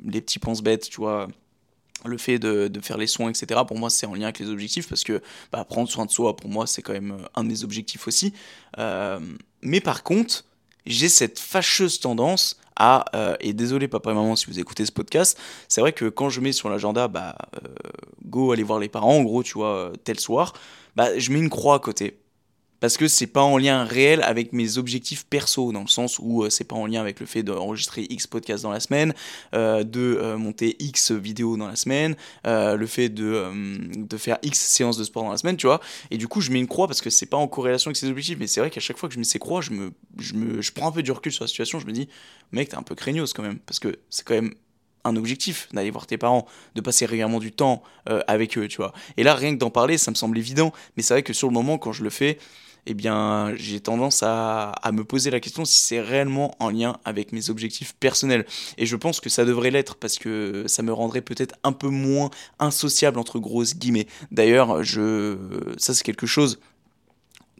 [0.05, 1.29] les petits penses bêtes, tu vois
[2.05, 4.89] le fait de, faire les soins, etc., pour moi, c'est en lien avec les objectifs
[4.89, 7.49] parce que bah, prendre soin de soi, pour moi, c'est quand même euh, un de
[7.49, 8.33] mes objectifs aussi.
[8.79, 9.21] Euh,
[9.63, 10.45] mais par contre,
[10.87, 14.93] j'ai cette fâcheuse tendance à, euh, et désolé papa et maman si vous écoutez ce
[14.93, 17.37] podcast, c'est vrai que quand je mets sur l'agenda, bah,
[18.25, 20.55] go aller voir les parents, en gros, tu vois, tel soir,
[20.97, 22.20] bah, je mets une croix à côté
[22.81, 26.43] parce que c'est pas en lien réel avec mes objectifs perso dans le sens où
[26.43, 29.15] euh, c'est pas en lien avec le fait d'enregistrer X podcasts dans la semaine,
[29.55, 33.53] euh, de euh, monter X vidéos dans la semaine, le fait de,
[33.97, 35.81] de faire X séances de sport dans la semaine, tu vois.
[36.11, 38.09] Et du coup, je mets une croix parce que c'est pas en corrélation avec ces
[38.09, 40.35] objectifs, mais c'est vrai qu'à chaque fois que je mets ces croix, je me, je
[40.35, 42.09] me je prends un peu du recul sur la situation, je me dis
[42.53, 44.55] mec, t'es un peu craignos quand même parce que c'est quand même
[45.05, 47.83] un objectif d'aller voir tes parents, de passer régulièrement du temps
[48.27, 48.93] avec eux, tu vois.
[49.17, 51.49] Et là, rien que d'en parler, ça me semble évident, mais c'est vrai que sur
[51.49, 52.39] le moment, quand je le fais,
[52.87, 57.33] eh bien, j'ai tendance à, me poser la question si c'est réellement en lien avec
[57.33, 58.45] mes objectifs personnels.
[58.79, 61.89] Et je pense que ça devrait l'être parce que ça me rendrait peut-être un peu
[61.89, 64.07] moins insociable entre grosses guillemets.
[64.31, 65.37] D'ailleurs, je,
[65.77, 66.59] ça c'est quelque chose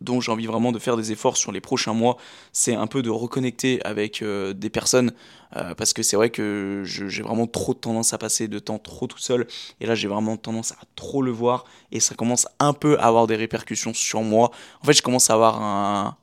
[0.01, 2.17] dont j'ai envie vraiment de faire des efforts sur les prochains mois,
[2.53, 5.13] c'est un peu de reconnecter avec euh, des personnes,
[5.57, 8.79] euh, parce que c'est vrai que j'ai vraiment trop de tendance à passer de temps
[8.79, 9.47] trop tout seul,
[9.81, 13.05] et là j'ai vraiment tendance à trop le voir, et ça commence un peu à
[13.05, 14.51] avoir des répercussions sur moi.
[14.83, 16.17] En fait, je commence à avoir un...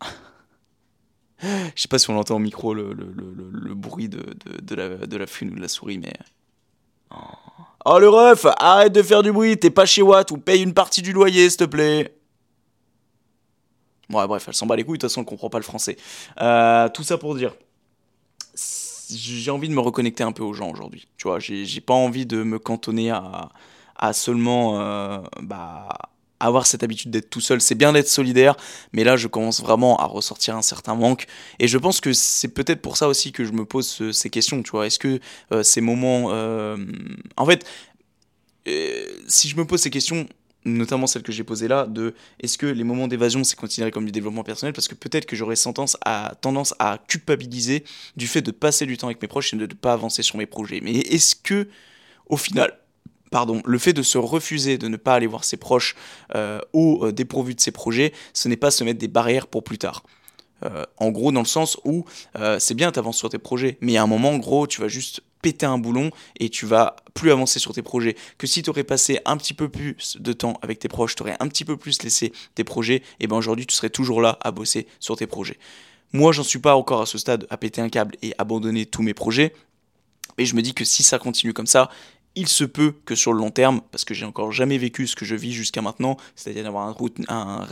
[1.40, 2.94] je sais pas si on entend au micro le,
[3.74, 6.12] bruit de, de, la, de la fune ou de la souris, mais...
[7.10, 7.43] Oh.
[7.84, 10.72] Oh le ref, arrête de faire du bruit, t'es pas chez Watt ou paye une
[10.72, 12.16] partie du loyer, s'il te plaît.
[14.10, 15.96] Ouais, bref, elle s'en bat les couilles, de toute façon, elle comprend pas le français.
[16.40, 17.54] Euh, tout ça pour dire,
[19.10, 21.08] j'ai envie de me reconnecter un peu aux gens aujourd'hui.
[21.18, 25.88] Tu vois, j'ai pas envie de me cantonner à, seulement euh, bah,
[26.40, 27.60] avoir cette habitude d'être tout seul.
[27.60, 28.56] C'est bien d'être solidaire,
[28.92, 31.26] mais là, je commence vraiment à ressortir un certain manque.
[31.58, 34.62] Et je pense que c'est peut-être pour ça aussi que je me pose ces questions,
[34.62, 34.86] tu vois.
[34.86, 35.20] Est-ce que
[35.52, 36.26] euh, ces moments...
[36.32, 36.76] Euh,
[37.36, 37.64] en fait,
[38.68, 40.26] euh, si je me pose ces questions,
[40.64, 44.06] notamment celle que j'ai posée là, de est-ce que les moments d'évasion c'est considéré comme
[44.06, 44.72] du développement personnel?
[44.72, 47.84] Parce que peut-être que j'aurais tendance à, tendance à culpabiliser
[48.16, 50.38] du fait de passer du temps avec mes proches et de ne pas avancer sur
[50.38, 50.80] mes projets.
[50.82, 51.68] Mais est-ce que
[52.26, 52.78] au final
[53.34, 55.96] pardon, le fait de se refuser de ne pas aller voir ses proches
[56.36, 59.64] euh, ou euh, dépourvu de ses projets, ce n'est pas se mettre des barrières pour
[59.64, 60.04] plus tard.
[60.64, 62.04] Euh, en gros, dans le sens où
[62.60, 64.86] c'est bien, tu avances sur tes projets, mais à un moment, en gros, tu vas
[64.86, 68.14] juste péter un boulon et tu vas plus avancer sur tes projets.
[68.38, 71.24] Que si tu aurais passé un petit peu plus de temps avec tes proches, tu
[71.24, 74.38] aurais un petit peu plus laissé tes projets, et ben aujourd'hui, tu serais toujours là
[74.42, 75.58] à bosser sur tes projets.
[76.12, 79.02] Moi, j'en suis pas encore à ce stade à péter un câble et abandonner tous
[79.02, 79.52] mes projets.
[80.38, 81.90] Mais je me dis que si ça continue comme ça,
[82.36, 85.16] il se peut que sur le long terme, parce que j'ai encore jamais vécu ce
[85.16, 86.88] que je vis jusqu'à maintenant, c'est-à-dire d'avoir
[87.28, 87.66] un,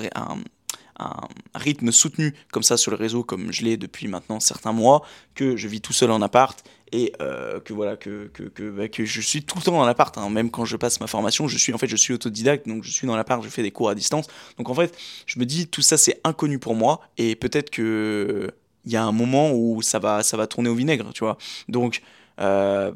[1.55, 5.57] rythme soutenu comme ça sur le réseau, comme je l'ai depuis maintenant certains mois, que
[5.57, 9.59] je vis tout seul en appart et euh, que voilà bah, que, je suis tout
[9.59, 10.29] le temps dans l'appart, hein.
[10.31, 12.91] même quand je passe ma formation, je suis en fait je suis autodidacte, donc je
[12.91, 14.27] suis dans l'appart, je fais des cours à distance,
[14.59, 14.97] donc en fait
[15.27, 18.51] je me dis tout ça c'est inconnu pour moi et peut-être que
[18.85, 21.39] il y a un moment où ça va ça va tourner au vinaigre, tu vois,
[21.69, 22.03] donc
[22.41, 22.93] euh,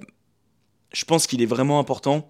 [0.96, 2.26] je pense qu'il est vraiment important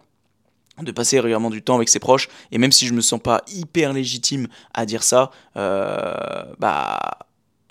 [0.83, 3.43] de passer régulièrement du temps avec ses proches et même si je me sens pas
[3.47, 6.99] hyper légitime à dire ça euh, bah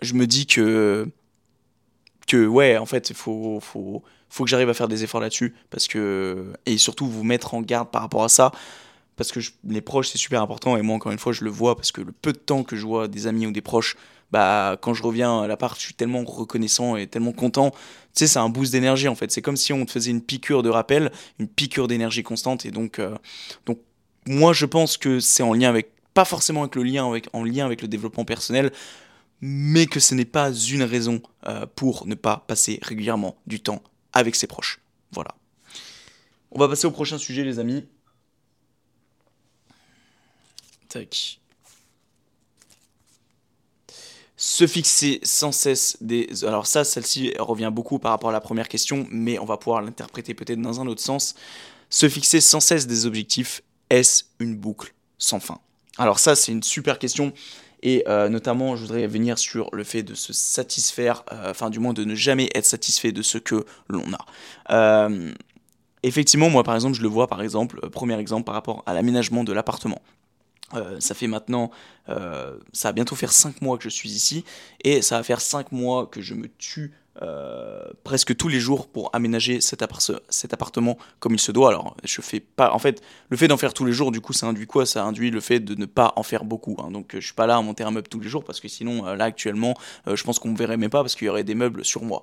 [0.01, 1.07] je me dis que
[2.27, 5.87] que ouais en fait faut, faut, faut que j'arrive à faire des efforts là-dessus parce
[5.89, 8.51] que et surtout vous mettre en garde par rapport à ça
[9.17, 11.75] parce que les proches c'est super important et moi encore une fois je le vois
[11.75, 13.97] parce que le peu de temps que je vois des amis ou des proches
[14.31, 17.71] bah quand je reviens à l'appart, je suis tellement reconnaissant et tellement content.
[18.15, 19.29] Tu sais, c'est un boost d'énergie en fait.
[19.31, 22.65] C'est comme si on te faisait une piqûre de rappel, une piqûre d'énergie constante.
[22.65, 23.15] Et donc, euh,
[23.65, 23.79] donc
[24.25, 27.43] moi, je pense que c'est en lien avec, pas forcément avec le lien, avec, en
[27.43, 28.71] lien avec le développement personnel,
[29.41, 33.83] mais que ce n'est pas une raison euh, pour ne pas passer régulièrement du temps
[34.13, 34.79] avec ses proches.
[35.11, 35.35] Voilà.
[36.51, 37.85] On va passer au prochain sujet, les amis.
[40.87, 41.41] Tac
[44.45, 46.29] se fixer sans cesse des...
[46.45, 49.81] Alors ça, celle-ci revient beaucoup par rapport à la première question, mais on va pouvoir
[49.81, 51.33] l'interpréter peut-être dans un autre sens.
[51.89, 55.57] Se fixer sans cesse des objectifs, est-ce une boucle sans fin?
[55.97, 57.33] Alors ça, c'est une super question.
[57.81, 61.79] Et euh, notamment, je voudrais venir sur le fait de se satisfaire, euh, enfin du
[61.79, 64.25] moins de ne jamais être satisfait de ce que l'on a.
[64.69, 65.33] Euh,
[66.03, 69.43] effectivement, moi par exemple, je le vois par exemple, premier exemple par rapport à l'aménagement
[69.43, 70.03] de l'appartement.
[70.73, 71.69] Euh, ça fait maintenant,
[72.09, 74.43] euh, ça va bientôt faire 5 mois que je suis ici,
[74.83, 78.87] et ça va faire 5 mois que je me tue euh, presque tous les jours
[78.87, 81.69] pour aménager cet, appartement comme il se doit.
[81.69, 82.71] Alors, je fais pas.
[82.71, 84.85] En fait, le fait d'en faire tous les jours, du coup, ça induit quoi?
[84.85, 86.75] Ça induit le fait de ne pas en faire beaucoup.
[86.79, 86.91] Hein.
[86.91, 89.05] Donc, je suis pas là à monter un meuble tous les jours parce que sinon,
[89.05, 89.75] là actuellement,
[90.07, 92.21] je pense qu'on me verrait même pas parce qu'il y aurait des meubles sur moi.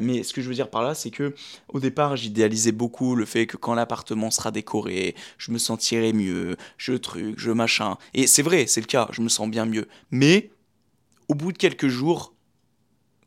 [0.00, 1.34] mais ce que je veux dire par là, c'est que
[1.68, 6.56] au départ, j'idéalisais beaucoup le fait que quand l'appartement sera décoré, je me sentirai mieux,
[6.78, 7.96] je truc, je machin.
[8.14, 9.88] Et c'est vrai, c'est le cas, je me sens bien mieux.
[10.10, 10.50] Mais
[11.28, 12.35] au bout de quelques jours,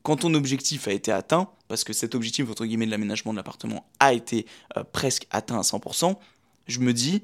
[0.03, 3.37] quand ton objectif a été atteint, parce que cet objectif, entre guillemets, de l'aménagement de
[3.37, 4.45] l'appartement a été
[4.77, 6.15] euh, presque atteint à 100%,
[6.67, 7.23] je me dis,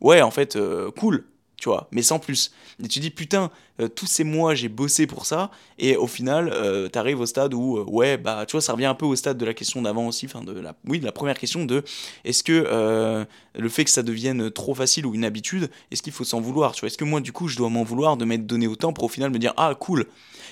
[0.00, 1.26] ouais, en fait, euh, cool,
[1.58, 2.52] tu vois, mais sans plus.
[2.82, 6.50] Et tu dis, putain, euh, tous ces mois, j'ai bossé pour ça, et au final,
[6.52, 9.16] euh, tu arrives au stade où, ouais, bah, tu vois, ça revient un peu au
[9.16, 11.82] stade de la question d'avant aussi, enfin, de la, oui, de la première question de,
[12.24, 16.24] est-ce que le fait que ça devienne trop facile ou une habitude, est-ce qu'il faut
[16.24, 18.46] s'en vouloir, tu vois, est-ce que moi, du coup, je dois m'en vouloir de m'être
[18.46, 20.06] donné autant pour au final me dire, ah, cool.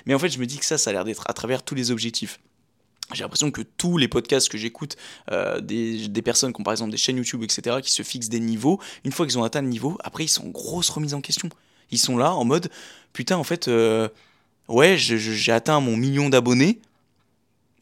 [0.07, 1.75] Mais en fait, je me dis que ça, ça a l'air d'être à travers tous
[1.75, 2.41] les objectifs.
[3.13, 4.97] J'ai l'impression que tous les podcasts que j'écoute,
[5.31, 8.41] euh, des, personnes qui ont par exemple des chaînes YouTube, etc., qui se fixent des
[8.41, 11.21] niveaux, une fois qu'ils ont atteint le niveau, après ils sont en grosse remise en
[11.21, 11.49] question.
[11.91, 12.69] Ils sont là en mode,
[13.13, 14.09] putain, en fait, euh,
[14.69, 16.81] ouais, j'ai atteint mon million d'abonnés,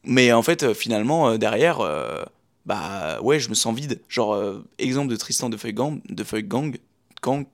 [0.05, 1.79] mais en fait, euh, finalement, derrière,
[2.67, 4.01] bah ouais, je me sens vide.
[4.09, 6.77] Genre, exemple de Tristan de Feuille Gang, de Feuille Gang,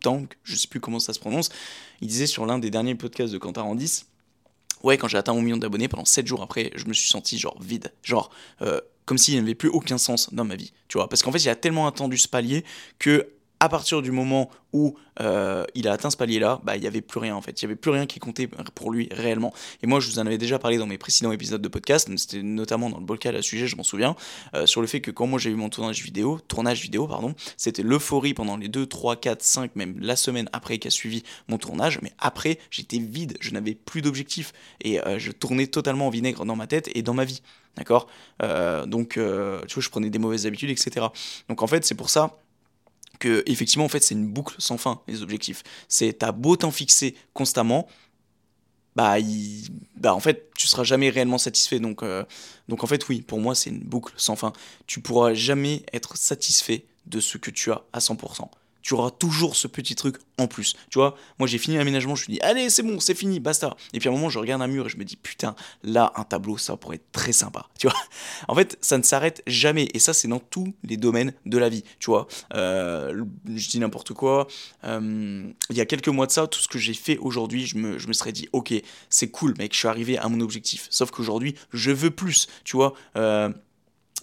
[0.01, 1.51] Tank, je sais plus comment ça se prononce,
[2.01, 4.05] il disait sur l'un des derniers podcasts de Quentin Randis,
[4.83, 7.39] ouais, quand j'ai atteint mon million d'abonnés, pendant 7 jours après, je me suis senti
[7.39, 7.93] genre vide.
[8.03, 8.31] Genre,
[9.05, 10.73] comme s'il n'y avait plus aucun sens dans ma vie.
[10.89, 12.65] Tu vois, parce qu'en fait, il a tellement attendu ce palier
[12.99, 13.29] que
[13.61, 17.03] à partir du moment où euh, il a atteint ce palier-là, bah, il n'y avait
[17.03, 17.61] plus rien en fait.
[17.61, 19.53] Il n'y avait plus rien qui comptait pour lui réellement.
[19.83, 22.43] Et moi, je vous en avais déjà parlé dans mes précédents épisodes de podcast, c'était
[22.43, 24.17] notamment dans le Bolcal à sujet, je m'en souviens,
[24.55, 27.35] euh, sur le fait que quand moi j'ai eu mon tournage vidéo, tournage vidéo, pardon,
[27.59, 31.23] c'était l'euphorie pendant les 2, 3, 4, 5, même la semaine après qui a suivi
[31.49, 32.01] mon tournage.
[32.01, 34.53] Mais après, j'étais vide, je n'avais plus d'objectif.
[34.81, 37.43] Et euh, je tournais totalement en vinaigre dans ma tête et dans ma vie.
[37.77, 38.09] D'accord?
[38.41, 41.07] Donc, tu vois, je prenais des mauvaises habitudes, etc.
[41.49, 42.41] Donc en fait, c'est pour ça
[43.21, 45.63] que effectivement en fait c'est une boucle sans fin les objectifs.
[45.89, 47.87] C'est t'as beau t'en fixer constamment,
[48.97, 49.17] bah,
[49.97, 52.25] bah en fait tu seras jamais réellement satisfait donc euh,
[52.69, 54.53] donc en fait oui pour moi c'est une boucle sans fin.
[54.89, 58.49] Tu pourras jamais être satisfait de ce que tu as à 100%
[58.83, 60.75] tu auras toujours ce petit truc en plus.
[60.91, 63.77] Tu vois, moi j'ai fini l'aménagement, je me dis allez c'est bon, c'est fini, basta.
[63.93, 66.13] Et puis à un moment je regarde un mur et je me dis putain, là
[66.17, 67.67] un tableau ça pourrait être très sympa.
[67.79, 67.97] Tu vois,
[68.49, 71.69] en fait ça ne s'arrête jamais et ça c'est dans tous les domaines de la
[71.69, 71.85] vie.
[71.99, 74.47] Tu vois, euh, je dis n'importe quoi.
[74.85, 77.77] Euh, il y a quelques mois de ça, tout ce que j'ai fait aujourd'hui, je
[77.77, 78.75] me, je me serais dit ok
[79.09, 80.87] c'est cool mec, je suis arrivé à mon objectif.
[80.91, 82.49] Sauf qu'aujourd'hui je veux plus.
[82.65, 82.95] Tu vois.
[83.17, 83.51] Euh,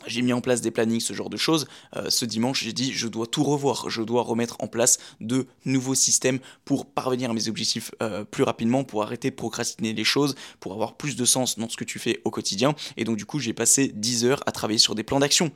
[0.08, 1.68] j'ai mis en place des plannings, ce genre de choses.
[1.96, 3.90] Euh, ce dimanche, j'ai dit, je dois tout revoir.
[3.90, 8.44] Je dois remettre en place de nouveaux systèmes pour parvenir à mes objectifs euh, plus
[8.44, 11.84] rapidement, pour arrêter de procrastiner les choses, pour avoir plus de sens dans ce que
[11.84, 12.76] tu fais au quotidien.
[12.96, 15.52] Et donc, du coup, j'ai passé 10 heures à travailler sur des plans d'action.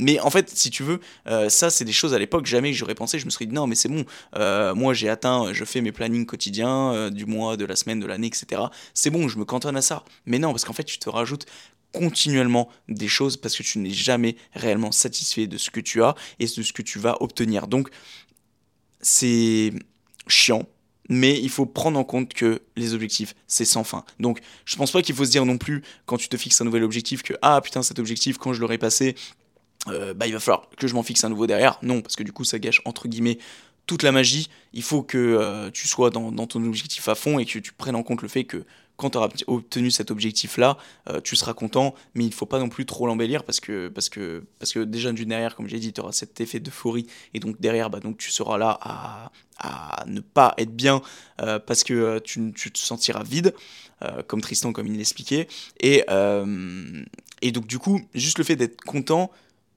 [0.00, 2.94] Mais en fait, si tu veux, euh, ça, c'est des choses à l'époque, jamais j'aurais
[2.94, 3.18] pensé.
[3.18, 4.04] Je me serais dit, non, mais c'est bon,
[4.74, 8.26] moi j'ai atteint, je fais mes plannings quotidiens, du mois, de la semaine, de l'année,
[8.26, 8.62] etc.
[8.94, 10.04] C'est bon, je me cantonne à ça.
[10.26, 11.46] Mais non, parce qu'en fait, tu te rajoutes
[11.92, 16.14] continuellement des choses parce que tu n'es jamais réellement satisfait de ce que tu as
[16.38, 17.66] et de ce que tu vas obtenir.
[17.66, 17.90] Donc,
[19.00, 19.72] c'est
[20.26, 20.66] chiant,
[21.08, 24.04] mais il faut prendre en compte que les objectifs, c'est sans fin.
[24.18, 26.64] Donc, je pense pas qu'il faut se dire non plus, quand tu te fixes un
[26.64, 29.16] nouvel objectif, que ah putain, cet objectif, quand je l'aurai passé,
[29.88, 31.78] euh, bah, il va falloir que je m'en fixe un nouveau derrière.
[31.82, 33.38] Non, parce que du coup, ça gâche entre guillemets
[33.86, 34.48] toute la magie.
[34.72, 37.96] Il faut que euh, tu sois dans, ton objectif à fond et que tu prennes
[37.96, 38.64] en compte le fait que
[38.96, 40.76] quand tu auras obtenu cet objectif-là,
[41.08, 43.88] euh, tu seras content, mais il ne faut pas non plus trop l'embellir parce que,
[43.88, 47.06] parce, que, parce que déjà du derrière, comme j'ai dit, tu auras cet effet d'euphorie
[47.32, 51.00] et donc derrière, bah, donc, tu seras là à, à ne pas être bien
[51.36, 53.54] parce que tu, tu, te sentiras vide,
[54.26, 55.48] comme Tristan, comme il l'expliquait.
[55.80, 56.04] Et,
[57.42, 59.30] et donc du coup, juste le fait d'être content,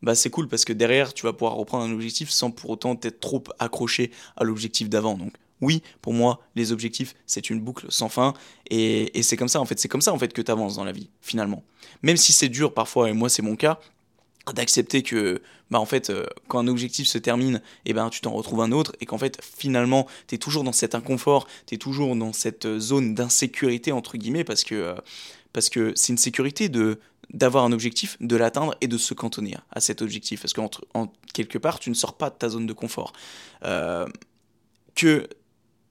[0.04, 3.00] bah c'est cool parce que derrière tu vas pouvoir reprendre un objectif sans pour autant
[3.02, 5.18] être trop accroché à l'objectif d'avant.
[5.18, 8.34] Donc oui, pour moi, les objectifs, c'est une boucle sans fin.
[8.70, 9.80] Et, c'est comme ça, en fait.
[9.80, 11.63] C'est comme ça, en fait, que tu avances dans la vie, finalement.
[12.02, 13.80] Même si c'est dur parfois, et moi, c'est mon cas,
[14.54, 18.20] d'accepter que bah en fait euh, quand un objectif se termine et eh ben tu
[18.20, 21.76] t'en retrouves un autre et qu'en fait finalement tu es toujours dans cet inconfort tu
[21.76, 24.96] es toujours dans cette zone d'insécurité entre guillemets parce que euh,
[25.54, 27.00] parce que c'est une sécurité de
[27.31, 30.69] d'avoir un objectif de l'atteindre et de se cantonner à cet objectif parce qu'en
[31.33, 33.13] quelque part tu ne sors pas de ta zone de confort
[33.63, 34.07] euh,
[34.95, 35.27] que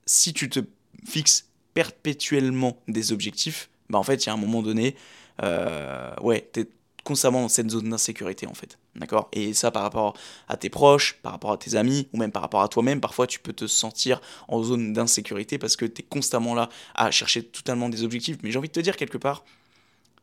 [0.06, 0.60] si tu te
[1.04, 4.96] fixes perpétuellement des objectifs, bah en fait, il y a un moment donné,
[5.42, 6.68] euh, ouais, tu es
[7.04, 8.78] constamment dans cette zone d'insécurité en fait.
[8.94, 9.28] D'accord?
[9.32, 10.14] Et ça par rapport
[10.48, 13.26] à tes proches, par rapport à tes amis, ou même par rapport à toi-même, parfois
[13.26, 17.42] tu peux te sentir en zone d'insécurité parce que tu es constamment là à chercher
[17.42, 18.36] totalement des objectifs.
[18.42, 19.44] Mais j'ai envie de te dire quelque part,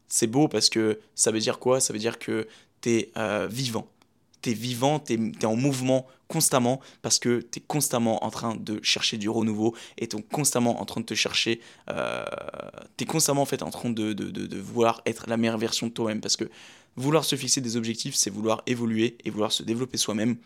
[0.09, 1.79] c'est beau parce que ça veut dire quoi?
[1.79, 2.47] Ça veut dire que
[2.81, 3.87] tu es euh, vivant
[4.41, 8.55] tu es vivant, tu es, en mouvement constamment parce que tu es constamment en train
[8.55, 12.23] de chercher du renouveau et tu es constamment en train de te chercher, euh,
[12.97, 15.87] tu es constamment en fait en train de, de, de, vouloir être la meilleure version
[15.87, 16.49] de toi-même parce que
[16.95, 20.37] vouloir se fixer des objectifs, c'est vouloir évoluer et vouloir se développer soi-même.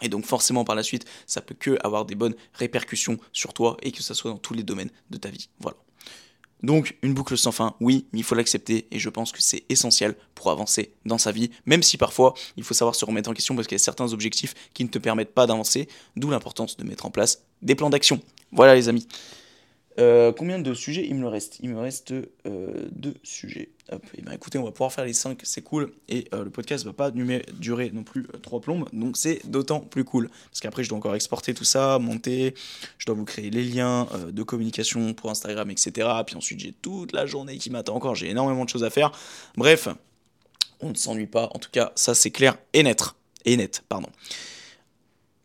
[0.00, 3.76] Et donc forcément par la suite, ça peut que avoir des bonnes répercussions sur toi
[3.82, 5.48] et que ça soit dans tous les domaines de ta vie.
[5.60, 5.76] Voilà.
[6.62, 9.64] Donc une boucle sans fin, oui, mais il faut l'accepter et je pense que c'est
[9.68, 13.34] essentiel pour avancer dans sa vie, même si parfois il faut savoir se remettre en
[13.34, 16.76] question parce qu'il y a certains objectifs qui ne te permettent pas d'avancer, d'où l'importance
[16.76, 18.20] de mettre en place des plans d'action.
[18.52, 19.08] Voilà les amis.
[19.98, 21.58] Euh, combien de sujets il me reste?
[21.60, 23.70] Il me reste euh, deux sujets.
[24.16, 25.92] Et ben écoutez, on va pouvoir faire les cinq, c'est cool.
[26.08, 30.04] Et euh, le podcast va pas durer non plus trois plombes, donc c'est d'autant plus
[30.04, 30.30] cool.
[30.50, 32.54] Parce qu'après, je dois encore exporter tout ça, monter,
[32.96, 36.08] je dois vous créer les liens de communication pour Instagram, etc.
[36.26, 39.12] Puis ensuite, j'ai toute la journée qui m'attend encore, j'ai énormément de choses à faire.
[39.56, 39.88] Bref,
[40.80, 41.50] on ne s'ennuie pas.
[41.54, 43.02] En tout cas, ça c'est clair et net.
[43.44, 44.08] Et net, pardon.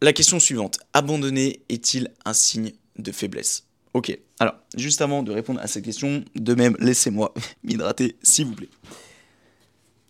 [0.01, 0.79] La question suivante.
[0.93, 3.66] Abandonner est-il un signe de faiblesse?
[3.97, 7.33] Ok, alors, juste avant de répondre à cette question, de même, laissez-moi
[7.63, 8.69] m'hydrater, s'il vous plaît.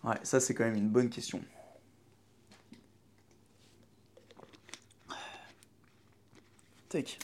[0.04, 1.42] Ouais, ça c'est quand même une bonne question.
[6.90, 7.18] Tac.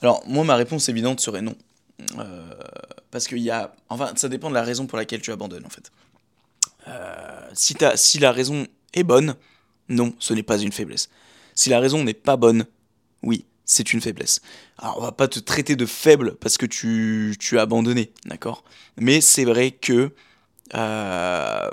[0.00, 1.56] Alors, moi, ma réponse évidente serait non.
[2.18, 2.54] Euh,
[3.10, 3.74] parce qu'il y a.
[3.88, 5.90] Enfin, ça dépend de la raison pour laquelle tu abandonnes, en fait.
[6.86, 9.34] Euh, si, si la raison est bonne,
[9.88, 11.10] non, ce n'est pas une faiblesse.
[11.56, 12.64] Si la raison n'est pas bonne,
[13.24, 14.40] oui, c'est une faiblesse.
[14.78, 18.64] Alors, on va pas te traiter de faible parce que tu, tu as abandonné, d'accord?
[18.96, 20.12] Mais c'est vrai que
[20.74, 21.70] euh,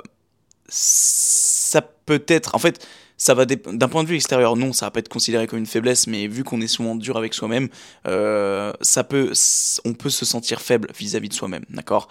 [0.68, 2.54] ça peut être.
[2.54, 2.86] En fait,
[3.20, 5.66] ça va d'un point de vue extérieur, non, ça va pas être considéré comme une
[5.66, 7.68] faiblesse, mais vu qu'on est souvent dur avec soi-même,
[8.06, 9.32] euh, ça peut,
[9.84, 12.08] on peut se sentir faible vis-à-vis de soi-même, d'accord?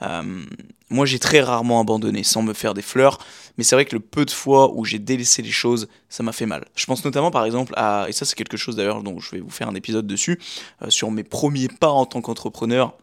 [0.00, 0.44] Euh,
[0.88, 3.18] Moi, j'ai très rarement abandonné sans me faire des fleurs,
[3.58, 6.32] mais c'est vrai que le peu de fois où j'ai délaissé les choses, ça m'a
[6.32, 6.64] fait mal.
[6.74, 9.40] Je pense notamment, par exemple, à, et ça c'est quelque chose d'ailleurs dont je vais
[9.40, 10.40] vous faire un épisode dessus,
[10.80, 12.94] euh, sur mes premiers pas en tant qu'entrepreneur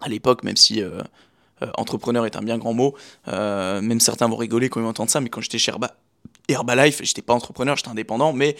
[0.00, 0.82] à l'époque, même si
[1.76, 2.94] entrepreneur est un bien grand mot.
[3.26, 5.72] même certains vont rigoler quand ils entendent ça, mais quand j'étais chez
[6.48, 8.56] Herbalife, j'étais pas entrepreneur, j'étais indépendant, mais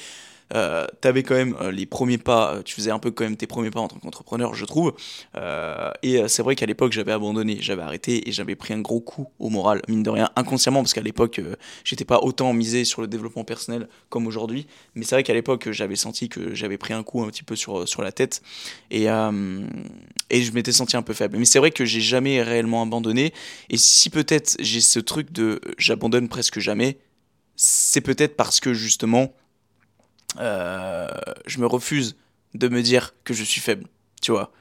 [0.55, 3.25] euh, tu avais quand même euh, les premiers pas, euh, tu faisais un peu quand
[3.25, 4.95] même tes premiers pas en tant qu'entrepreneur, je trouve.
[5.37, 9.01] Euh, et c'est vrai qu'à l'époque, j'avais abandonné, j'avais arrêté et j'avais pris un gros
[9.01, 11.41] coup au moral, mine de rien, inconsciemment, parce qu'à l'époque,
[11.85, 14.67] j'étais pas autant misé sur le développement personnel comme aujourd'hui.
[14.95, 17.57] Mais c'est vrai qu'à l'époque, j'avais senti que j'avais pris un coup un petit peu
[17.57, 18.43] sur, sur la tête
[18.91, 21.39] et, et je m'étais senti un peu faible.
[21.39, 23.33] Mais c'est vrai que j'ai jamais réellement abandonné.
[23.71, 26.99] Et si peut-être j'ai ce truc de j'abandonne presque jamais,
[27.57, 29.33] c'est peut-être parce que justement,
[30.39, 31.09] euh,
[31.47, 32.17] je me refuse
[32.55, 33.87] de me dire que je suis faible,
[34.23, 34.53] tu vois.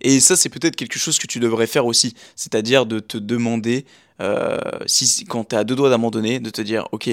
[0.00, 3.84] Et ça, c'est peut-être quelque chose que tu devrais faire aussi, c'est-à-dire de te demander,
[4.20, 7.10] euh, si, quand tu es à deux doigts d'abandonner, de te dire, ok,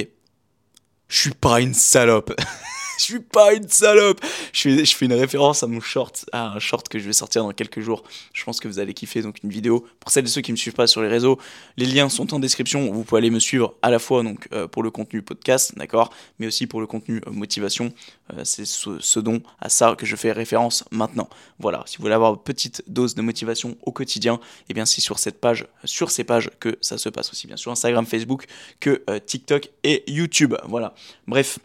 [1.10, 2.34] je suis pas une salope.
[3.00, 4.20] je suis pas une salope.
[4.54, 7.52] Je fais, une référence à mon short, à un short que je vais sortir dans
[7.52, 8.04] quelques jours.
[8.34, 9.86] Je pense que vous allez kiffer donc une vidéo.
[10.00, 11.38] Pour celles et ceux qui me suivent pas sur les réseaux,
[11.78, 12.92] les liens sont en description.
[12.92, 16.48] Vous pouvez aller me suivre à la fois euh, pour le contenu podcast, d'accord, mais
[16.48, 17.94] aussi pour le contenu euh, motivation.
[18.34, 21.30] Euh, c'est ce, dont à ça que je fais référence maintenant.
[21.60, 24.86] Voilà, si vous voulez avoir une petite dose de motivation au quotidien, et eh bien
[24.86, 28.06] c'est sur cette page, sur ces pages que ça se passe aussi bien sur Instagram,
[28.06, 28.46] Facebook
[28.80, 30.56] que TikTok et YouTube.
[30.66, 30.94] Voilà.
[31.28, 31.60] Bref,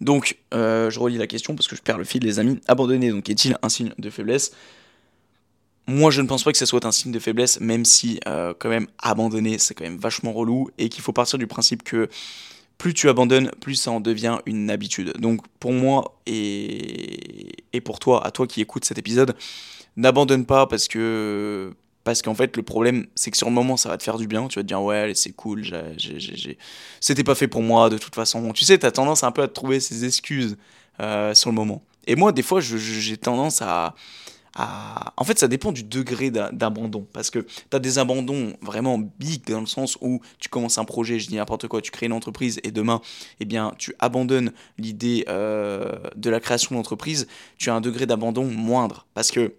[0.00, 2.60] donc, euh, je relis la question parce que je perds le fil, les amis.
[2.68, 4.52] Abandonner, donc, est-il un signe de faiblesse?
[5.86, 8.52] Moi, je ne pense pas que ce soit un signe de faiblesse, même si, euh,
[8.58, 12.08] quand même, abandonner, c'est quand même vachement relou et qu'il faut partir du principe que
[12.76, 15.14] plus tu abandonnes, plus ça en devient une habitude.
[15.18, 19.34] Donc, pour moi et, et pour toi, à toi qui écoutes cet épisode,
[19.96, 21.72] n'abandonne pas parce que
[22.06, 24.28] parce qu'en fait, le problème, c'est que sur le moment, ça va te faire du
[24.28, 24.46] bien.
[24.46, 25.64] Tu vas te dire, ouais, c'est cool,
[27.00, 28.52] c'était pas fait pour moi de toute façon.
[28.52, 30.56] Tu sais, tu as tendance un peu à te trouver ces excuses
[31.00, 31.82] euh, sur le moment.
[32.06, 33.96] Et moi, des fois, j'ai tendance à,
[35.16, 37.08] En fait, ça dépend du degré d'abandon.
[37.12, 40.84] Parce que tu as des abandons vraiment big dans le sens où tu commences un
[40.84, 43.00] projet, je dis n'importe quoi, tu crées une entreprise et demain,
[43.40, 47.26] eh bien, tu abandonnes l'idée euh, de la création d'entreprise.
[47.58, 49.08] Tu as un degré d'abandon moindre.
[49.12, 49.56] Parce que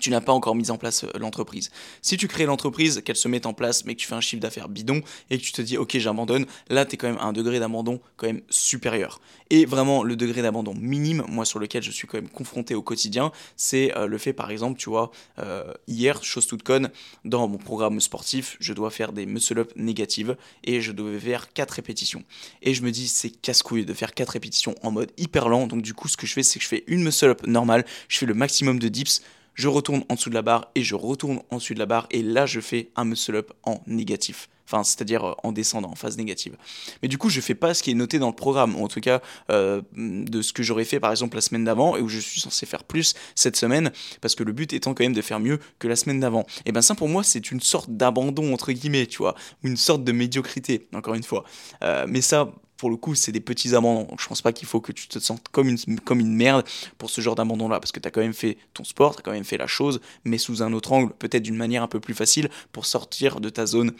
[0.00, 1.70] tu n'as pas encore mis en place euh, l'entreprise.
[2.02, 4.40] Si tu crées l'entreprise, qu'elle se mette en place, mais que tu fais un chiffre
[4.40, 7.24] d'affaires bidon et que tu te dis ok j'abandonne, là tu es quand même à
[7.24, 9.20] un degré d'abandon quand même supérieur.
[9.50, 12.82] Et vraiment le degré d'abandon minime, moi sur lequel je suis quand même confronté au
[12.82, 16.90] quotidien, c'est euh, le fait par exemple, tu vois, euh, hier, chose toute conne,
[17.24, 21.70] dans mon programme sportif, je dois faire des muscle-up négatives et je devais faire 4
[21.70, 22.24] répétitions.
[22.62, 25.82] Et je me dis c'est casse-couille de faire 4 répétitions en mode hyper lent, donc
[25.82, 28.26] du coup ce que je fais c'est que je fais une muscle-up normale, je fais
[28.26, 29.22] le maximum de dips,
[29.56, 32.06] je retourne en dessous de la barre et je retourne en dessous de la barre
[32.10, 34.48] et là je fais un muscle up en négatif.
[34.66, 36.56] Enfin, c'est-à-dire euh, en descendant, en phase négative.
[37.02, 38.88] Mais du coup, je fais pas ce qui est noté dans le programme, ou en
[38.88, 42.08] tout cas euh, de ce que j'aurais fait par exemple la semaine d'avant et où
[42.08, 45.22] je suis censé faire plus cette semaine, parce que le but étant quand même de
[45.22, 46.46] faire mieux que la semaine d'avant.
[46.64, 49.76] Et ben ça pour moi c'est une sorte d'abandon entre guillemets, tu vois, ou une
[49.76, 51.44] sorte de médiocrité, encore une fois.
[51.84, 54.08] Euh, mais ça, pour le coup, c'est des petits abandons.
[54.18, 56.64] Je pense pas qu'il faut que tu te sentes comme une, comme une merde
[56.98, 59.22] pour ce genre d'abandon-là, parce que tu as quand même fait ton sport, tu as
[59.22, 62.00] quand même fait la chose, mais sous un autre angle, peut-être d'une manière un peu
[62.00, 63.92] plus facile pour sortir de ta zone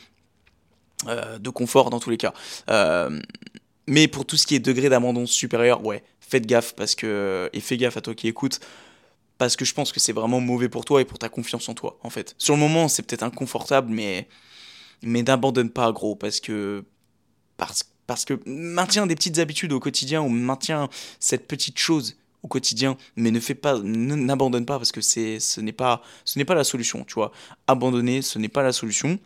[1.09, 2.35] euh, de confort dans tous les cas.
[2.71, 3.21] Euh,
[3.87, 7.61] mais pour tout ce qui est degré d'abandon supérieur, ouais, faites gaffe, parce que, et
[7.61, 8.61] fais gaffe à toi qui écoutes,
[9.39, 11.75] parce que je pense que c'est vraiment mauvais pour toi et pour ta confiance en
[11.75, 12.35] toi, en fait.
[12.39, 14.29] Sur le moment, c'est peut-être inconfortable, mais,
[15.03, 16.85] mais n'abandonne pas, gros, parce que,
[17.57, 20.89] parce, parce que maintiens des petites habitudes au quotidien ou maintiens
[21.21, 25.73] cette petite chose au quotidien, mais ne pas, n'abandonne pas parce que c'est, ce n'est
[25.73, 27.33] pas, ce n'est pas la solution, tu vois.
[27.67, 29.19] Abandonner, ce n'est pas la solution.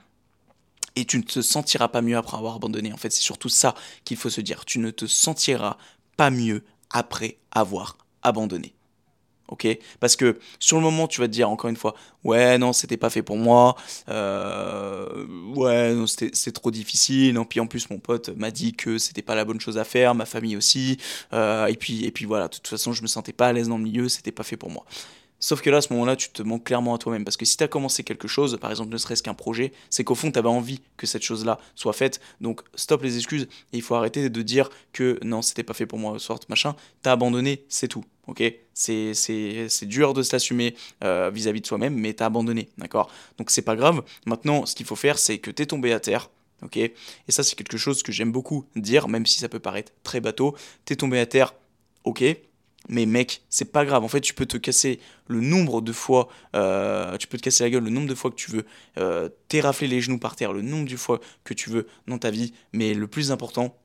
[0.97, 2.93] Et tu ne te sentiras pas mieux après avoir abandonné.
[2.93, 3.75] En fait, c'est surtout ça
[4.05, 4.65] qu'il faut se dire.
[4.65, 5.77] Tu ne te sentiras
[6.17, 8.75] pas mieux après avoir abandonné
[9.51, 9.67] ok?
[10.01, 11.95] Parce que sur le moment, tu vas te dire encore une fois,
[12.25, 13.77] ouais, non, c'était pas fait pour moi,
[14.09, 18.99] euh, ouais, non, c'est trop difficile, non, puis en plus, mon pote m'a dit que
[18.99, 20.99] c'était pas la bonne chose à faire, ma famille aussi,
[21.33, 23.69] euh, et, puis, et puis voilà, de toute façon, je me sentais pas à l'aise
[23.69, 24.85] dans le milieu, c'était pas fait pour moi.
[25.43, 27.25] Sauf que là, à ce moment-là, tu te manques clairement à toi-même.
[27.25, 30.05] Parce que si tu as commencé quelque chose, par exemple, ne serait-ce qu'un projet, c'est
[30.05, 32.21] qu'au fond, tu avais envie que cette chose-là soit faite.
[32.43, 33.49] Donc, stop les excuses.
[33.73, 36.77] Et il faut arrêter de dire que non, c'était pas fait pour moi, sorte machin.
[37.01, 38.05] T'as abandonné, c'est tout.
[38.31, 38.45] Ok?
[38.73, 42.69] C'est dur de s'assumer euh, vis-à-vis de soi-même, mais t'as abandonné.
[42.79, 43.11] D'accord?
[43.39, 44.03] Donc, c'est pas grave.
[44.25, 46.31] Maintenant, ce qu'il faut faire, c'est que t'es tombé à terre.
[46.63, 46.77] Ok?
[46.77, 46.95] Et
[47.29, 50.57] ça, c'est quelque chose que j'aime beaucoup dire, même si ça peut paraître très bateau.
[50.85, 51.55] T'es tombé à terre.
[52.05, 52.23] Ok?
[52.89, 54.05] Mais mec, c'est pas grave.
[54.05, 57.65] En fait, tu peux te casser le nombre de fois, euh, tu peux te casser
[57.65, 58.65] la gueule le nombre de fois que tu veux,
[58.99, 62.31] euh, t'érafler les genoux par terre le nombre de fois que tu veux dans ta
[62.31, 62.53] vie.
[62.73, 63.77] Mais le plus important,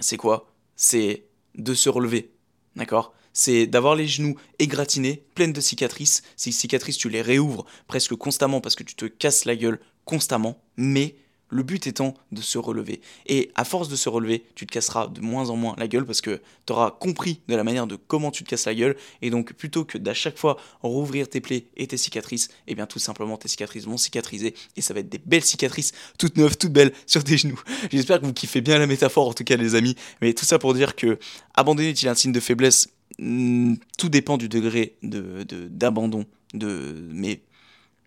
[0.00, 0.52] c'est quoi?
[0.76, 2.33] C'est de se relever.
[2.76, 3.14] D'accord?
[3.32, 6.22] C'est d'avoir les genoux égratignés, pleines de cicatrices.
[6.36, 10.62] Ces cicatrices, tu les réouvres presque constamment parce que tu te casses la gueule constamment,
[10.76, 11.16] mais
[11.50, 13.00] le but étant de se relever.
[13.26, 16.04] Et à force de se relever, tu te casseras de moins en moins la gueule
[16.04, 18.96] parce que tu auras compris de la manière de comment tu te casses la gueule.
[19.22, 22.86] Et donc, plutôt que d'à chaque fois rouvrir tes plaies et tes cicatrices, eh bien
[22.86, 26.56] tout simplement tes cicatrices vont cicatriser et ça va être des belles cicatrices, toutes neuves,
[26.56, 27.60] toutes belles sur tes genoux.
[27.90, 29.96] J'espère que vous kiffez bien la métaphore, en tout cas, les amis.
[30.20, 31.18] Mais tout ça pour dire que
[31.54, 32.88] abandonner est-il un signe de faiblesse?
[33.18, 36.24] Hmm, Tout dépend du degré d'abandon.
[36.52, 37.38] De, de,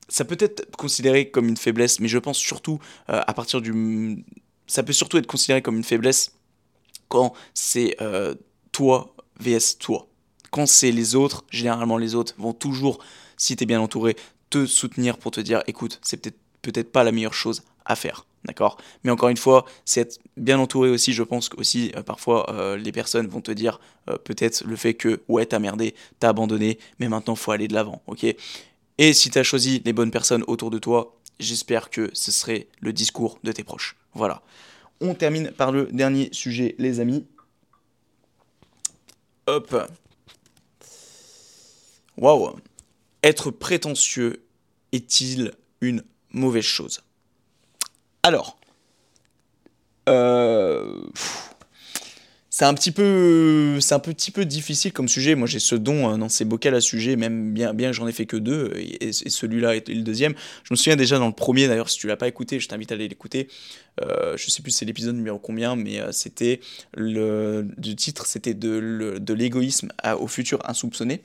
[0.09, 2.79] ça peut être considéré comme une faiblesse, mais je pense surtout
[3.09, 4.23] euh, à partir du.
[4.67, 6.33] Ça peut surtout être considéré comme une faiblesse
[7.09, 8.35] quand c'est euh,
[8.71, 10.07] toi vs toi.
[10.51, 12.99] Quand c'est les autres, généralement les autres vont toujours,
[13.35, 14.15] si tu es bien entouré,
[14.49, 18.25] te soutenir pour te dire écoute, c'est peut-être peut-être pas la meilleure chose à faire.
[18.45, 18.77] D'accord?
[19.03, 21.11] Mais encore une fois, c'est être bien entouré aussi.
[21.11, 23.79] Je pense aussi, euh, parfois, les personnes vont te dire
[24.23, 28.01] peut-être le fait que, ouais, t'as merdé, t'as abandonné, mais maintenant, faut aller de l'avant.
[28.07, 28.25] Ok?
[28.97, 32.67] Et si tu as choisi les bonnes personnes autour de toi, j'espère que ce serait
[32.81, 33.95] le discours de tes proches.
[34.13, 34.41] Voilà.
[35.01, 37.25] On termine par le dernier sujet, les amis.
[39.45, 39.75] Hop.
[42.17, 42.55] Waouh.
[43.23, 44.43] Être prétentieux
[44.91, 47.01] est-il une mauvaise chose?
[48.23, 48.57] Alors.
[50.09, 51.01] Euh
[52.57, 55.35] c'est un petit peu c'est un petit peu difficile comme sujet.
[55.35, 58.11] Moi j'ai ce don hein, dans ces bocals à sujet même bien bien j'en ai
[58.11, 60.33] fait que deux et, celui-là est le deuxième.
[60.63, 62.91] Je me souviens déjà dans le premier d'ailleurs si tu l'as pas écouté je t'invite
[62.91, 63.47] à aller l'écouter.
[64.01, 66.59] Euh, je sais plus c'est l'épisode numéro combien mais euh, c'était
[66.95, 69.89] le du titre c'était de, de l'égoïsme
[70.19, 71.21] au futur insoupçonné.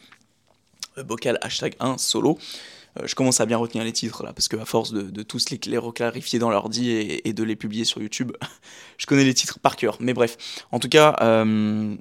[0.98, 2.36] Bocal hashtag 1 solo.
[2.36, 5.47] euh, je commence à bien retenir les titres là, parce que à force de, tous
[5.51, 8.32] les, reclarifier dans l'ordi et, et de les publier sur YouTube,
[8.99, 9.97] je connais les titres par cœur.
[10.01, 11.97] Mais bref, en tout cas, euh,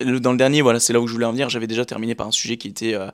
[0.00, 1.50] dans le dernier, voilà, c'est là où je voulais en venir.
[1.50, 3.10] J'avais déjà terminé par un sujet qui était euh,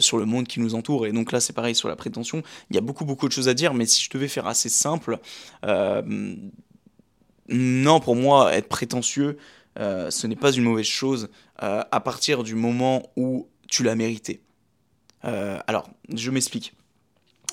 [0.00, 2.42] sur le monde qui nous entoure, et donc là, c'est pareil sur la prétention.
[2.70, 4.68] Il y a beaucoup, beaucoup de choses à dire, mais si je devais faire assez
[4.68, 5.18] simple,
[7.48, 9.38] non, pour moi, être prétentieux,
[9.76, 11.28] ce n'est pas une mauvaise chose
[11.58, 14.40] à partir du moment où tu l'as mérité.
[15.24, 16.74] Euh, alors, je m'explique.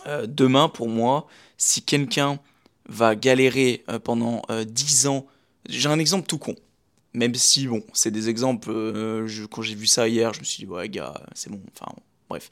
[0.08, 2.40] Euh, demain, pour moi, si quelqu'un
[2.88, 5.28] va galérer euh, pendant 10 ans,
[5.68, 6.56] j'ai un exemple tout con.
[7.14, 8.72] Même si, bon, c'est des exemples,
[9.52, 11.92] quand j'ai vu ça hier, je me suis dit, ouais, gars, c'est bon, enfin,
[12.30, 12.50] bref.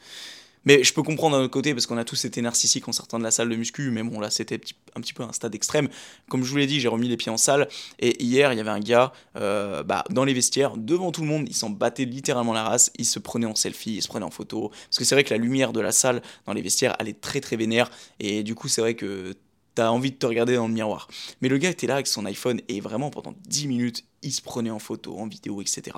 [0.70, 3.18] Mais je peux comprendre d'un autre côté, parce qu'on a tous été narcissiques en sortant
[3.18, 4.62] de la salle de muscu, mais bon, là, c'était
[4.96, 5.90] un petit peu un stade extrême.
[6.30, 7.68] Comme je vous l'ai dit, j'ai remis les pieds en salle,
[7.98, 11.28] et hier, il y avait un gars euh, bah, dans les vestiaires, devant tout le
[11.28, 14.28] monde, il s'en battait littéralement la race, il se prenait en selfie, il se prenait
[14.28, 16.96] en photo, parce que c'est vrai que la lumière de la salle dans les vestiaires,
[17.00, 17.90] elle est très très vénère,
[18.20, 19.34] et du coup, c'est vrai que
[19.74, 21.08] t'as envie de te regarder dans le miroir.
[21.42, 24.44] Mais le gars était là avec son iPhone, et vraiment, pendant 10 minutes, il se
[24.44, 25.98] prenait en photo, en vidéo, etc.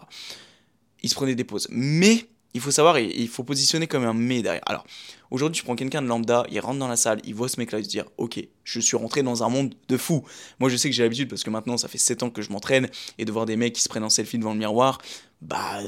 [1.03, 1.67] Il se prenait des pauses.
[1.72, 4.64] Mais il faut savoir, il faut positionner comme un mais derrière.
[4.66, 4.86] Alors,
[5.30, 7.80] aujourd'hui, tu prends quelqu'un de lambda, il rentre dans la salle, il voit ce mec-là,
[7.80, 10.24] il se dit Ok, je suis rentré dans un monde de fou.
[10.60, 12.52] Moi, je sais que j'ai l'habitude parce que maintenant, ça fait 7 ans que je
[12.52, 14.99] m'entraîne et de voir des mecs qui se prennent en selfie devant le miroir,
[15.41, 15.80] bah,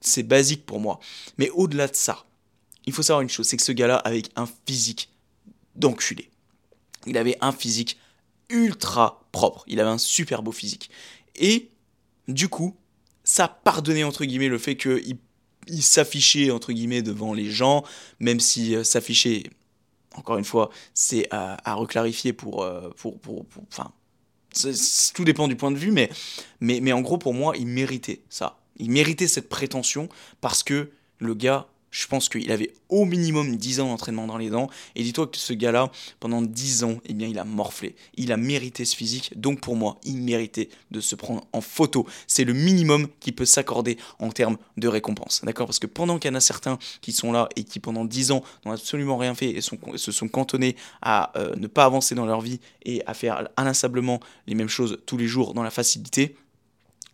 [0.00, 0.98] c'est basique pour moi.
[1.38, 2.24] Mais au-delà de ça,
[2.86, 5.10] il faut savoir une chose c'est que ce gars-là, avec un physique
[5.76, 6.30] d'enculé,
[7.06, 7.98] il avait un physique
[8.48, 10.90] ultra propre, il avait un super beau physique.
[11.36, 11.70] Et
[12.28, 12.76] du coup,
[13.24, 15.16] ça pardonnait entre guillemets le fait qu'il
[15.68, 17.84] il s'affichait entre guillemets devant les gens,
[18.20, 19.44] même si s'afficher,
[20.14, 23.92] encore une fois, c'est à, reclarifier pour, pour, pour, enfin,
[25.14, 26.10] tout dépend du point de vue, mais,
[26.60, 28.58] mais, mais en gros pour moi, il méritait ça.
[28.76, 30.08] Il méritait cette prétention
[30.40, 34.50] parce que le gars je pense qu'il avait au minimum 10 ans d'entraînement dans les
[34.50, 34.68] dents.
[34.96, 37.94] Et dis-toi que ce gars-là, pendant 10 ans, eh bien, il a morflé.
[38.16, 39.32] Il a mérité ce physique.
[39.36, 42.04] Donc pour moi, il méritait de se prendre en photo.
[42.26, 45.42] C'est le minimum qui peut s'accorder en termes de récompense.
[45.44, 45.66] D'accord?
[45.66, 48.32] Parce que pendant qu'il y en a certains qui sont là et qui pendant 10
[48.32, 52.26] ans n'ont absolument rien fait et se sont cantonnés à euh, ne pas avancer dans
[52.26, 54.18] leur vie et à faire inlassablement
[54.48, 56.34] les mêmes choses tous les jours dans la facilité,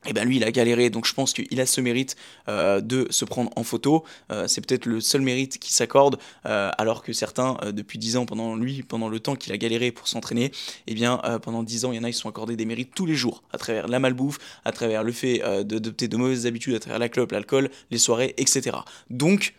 [0.06, 2.16] et eh ben lui il a galéré donc je pense qu'il a ce mérite
[2.48, 4.04] euh, de se prendre en photo.
[4.32, 8.24] Euh, c'est peut-être le seul mérite qui s'accorde euh, alors que certains depuis 10 ans
[8.24, 10.52] pendant lui pendant le temps qu'il a galéré pour s'entraîner et
[10.88, 13.04] eh bien pendant 10 ans il y en a qui sont accordés des mérites tous
[13.04, 16.80] les jours à travers la malbouffe à travers le fait d'adopter de mauvaises habitudes à
[16.80, 18.78] travers la clope l'alcool les soirées etc
[19.10, 19.54] donc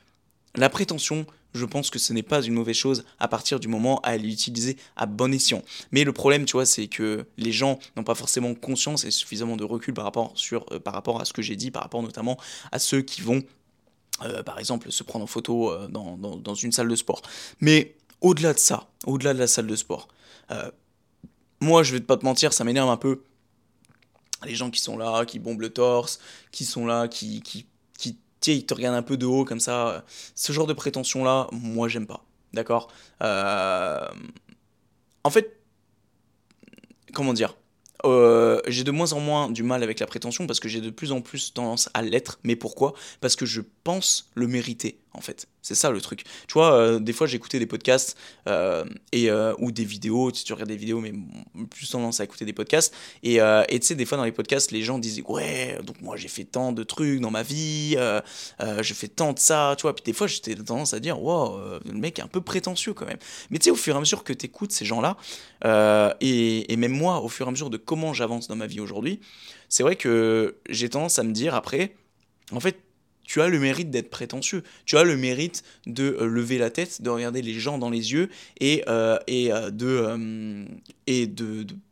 [0.55, 3.99] la prétention je pense que ce n'est pas une mauvaise chose à partir du moment
[4.01, 5.63] à l'utiliser à bon escient.
[5.91, 9.57] Mais le problème, tu vois, c'est que les gens n'ont pas forcément conscience et suffisamment
[9.57, 12.01] de recul par rapport, sur, euh, par rapport à ce que j'ai dit, par rapport
[12.01, 12.37] notamment
[12.71, 13.43] à ceux qui vont,
[14.23, 17.21] euh, par exemple, se prendre en photo euh, dans, dans, une salle de sport.
[17.59, 20.07] Mais au-delà de ça, au-delà de la salle de sport,
[21.61, 23.21] moi, je vais pas te mentir, ça m'énerve un peu.
[24.45, 26.19] Les gens qui sont là, qui bombent le torse,
[26.51, 27.67] qui sont là, qui, qui
[28.41, 30.05] sais, il te regarde un peu de haut comme ça.
[30.35, 32.25] Ce genre de prétention-là, moi, j'aime pas.
[32.53, 32.89] D'accord
[33.21, 34.07] euh,
[35.23, 35.61] En fait,
[37.13, 37.55] comment dire
[38.03, 40.89] euh, j'ai de moins en moins du mal avec la prétention parce que j'ai de
[40.89, 42.39] plus en plus tendance à l'être.
[42.43, 42.93] Mais pourquoi?
[43.19, 45.47] Parce que je pense le mériter en fait.
[45.61, 46.23] C'est ça le truc.
[46.47, 50.51] Tu vois, euh, des fois j'écoutais des podcasts euh, et, euh, ou des vidéos, tu
[50.53, 51.13] regardes des vidéos, mais
[51.69, 52.93] plus tendance à écouter des podcasts.
[53.23, 56.27] Et tu sais, des fois dans les podcasts, les gens disaient Ouais, donc moi j'ai
[56.27, 57.95] fait tant de trucs dans ma vie,
[58.59, 59.95] je fais tant de ça, tu vois.
[59.95, 63.05] Puis des fois j'étais tendance à dire Wow, le mec est un peu prétentieux quand
[63.05, 63.19] même.
[63.49, 65.17] Mais tu sais, au fur et à mesure que tu écoutes ces gens-là,
[66.21, 68.79] et, et même moi, au fur et à mesure de comment j'avance dans ma vie
[68.79, 69.19] aujourd'hui,
[69.69, 71.95] c'est vrai que j'ai tendance à me dire après,
[72.51, 72.77] en fait,
[73.31, 77.01] tu as le mérite d'être prétentieux, tu as le mérite de euh, lever la tête,
[77.01, 78.27] de regarder les gens dans les yeux
[78.59, 80.67] et, euh, euh, de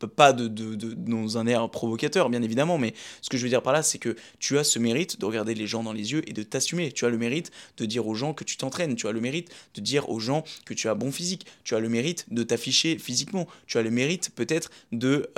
[0.06, 3.62] pas de, de, dans un air provocateur bien évidemment, mais ce que je veux dire
[3.62, 6.30] par là, c'est que tu as ce mérite de regarder les gens dans les yeux
[6.30, 6.92] et de t'assumer.
[6.92, 9.48] Tu as le mérite de dire aux gens que tu t'entraînes, tu as le mérite
[9.76, 12.98] de dire aux gens que tu as bon physique, tu as le mérite de t'afficher
[12.98, 15.30] physiquement, tu as le mérite peut-être de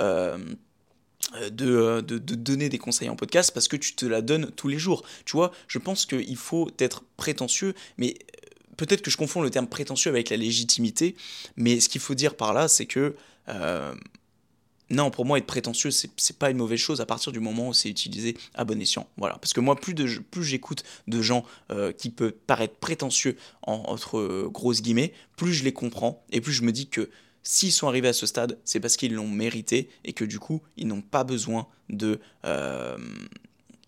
[1.36, 4.68] euh, de, de, donner des conseils en podcast parce que tu te la donnes tous
[4.68, 5.02] les jours.
[5.24, 9.48] Tu vois, je pense qu'il faut être prétentieux, mais euh, peut-être que je confonds le
[9.48, 11.14] terme prétentieux avec la légitimité,
[11.56, 13.14] mais ce qu'il faut dire par là, c'est que
[14.90, 17.72] non, pour moi, être prétentieux, c'est pas une mauvaise chose à partir du moment où
[17.72, 19.08] c'est utilisé à bon escient.
[19.16, 19.38] Voilà.
[19.38, 21.46] Parce que moi, plus, de, plus j'écoute de gens
[21.96, 26.72] qui peuvent paraître prétentieux, entre grosses guillemets, plus je les comprends et plus je me
[26.72, 27.08] dis que
[27.42, 30.62] s'ils sont arrivés à ce stade, c'est parce qu'ils l'ont mérité et que du coup,
[30.76, 32.20] ils n'ont pas besoin de...
[32.44, 32.96] Euh,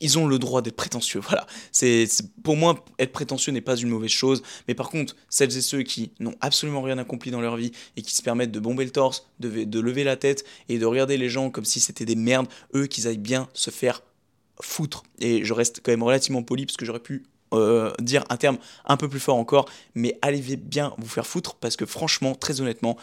[0.00, 1.20] ils ont le droit d'être prétentieux.
[1.28, 1.46] Voilà.
[1.72, 2.06] C'est
[2.42, 5.82] pour moi être prétentieux n'est pas une mauvaise chose, mais par contre celles et ceux
[5.82, 8.90] qui n'ont absolument rien accompli dans leur vie et qui se permettent de bomber le
[8.90, 12.48] torse, de, lever la tête et de regarder les gens comme si c'était des merdes,
[12.74, 14.02] eux qu'ils aillent bien se faire
[14.60, 15.04] foutre.
[15.18, 18.58] Et je reste quand même relativement poli parce que j'aurais pu euh, dire un terme
[18.84, 22.60] un peu plus fort encore, mais allez bien vous faire foutre parce que franchement, très
[22.60, 22.96] honnêtement,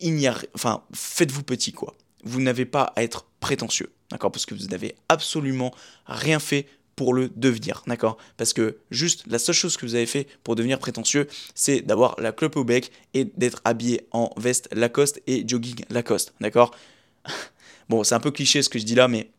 [0.00, 1.94] il n'y a, enfin, faites-vous petit quoi.
[2.24, 4.32] Vous n'avez pas à être prétentieux, d'accord?
[4.32, 5.74] Parce que vous n'avez absolument
[6.06, 6.66] rien fait
[6.96, 8.16] pour le devenir, d'accord?
[8.36, 12.18] Parce que juste la seule chose que vous avez fait pour devenir prétentieux, c'est d'avoir
[12.20, 16.74] la clope au bec et d'être habillé en veste Lacoste et jogging Lacoste, d'accord?
[17.90, 19.30] Bon, c'est un peu cliché ce que je dis là, mais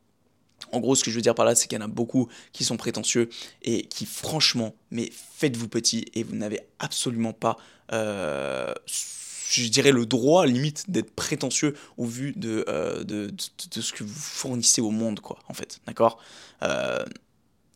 [0.71, 2.29] en gros, ce que je veux dire par là, c'est qu'il y en a beaucoup
[2.51, 3.29] qui sont prétentieux
[3.63, 7.57] et qui, franchement, mais faites-vous petit et vous n'avez absolument pas
[7.91, 8.71] euh,
[9.49, 13.31] je dirais, le droit, limite, d'être prétentieux au vu de, euh, de,
[13.75, 15.79] de, ce que vous fournissez au monde, quoi, en fait.
[15.85, 16.19] D'accord?
[16.63, 17.03] Euh,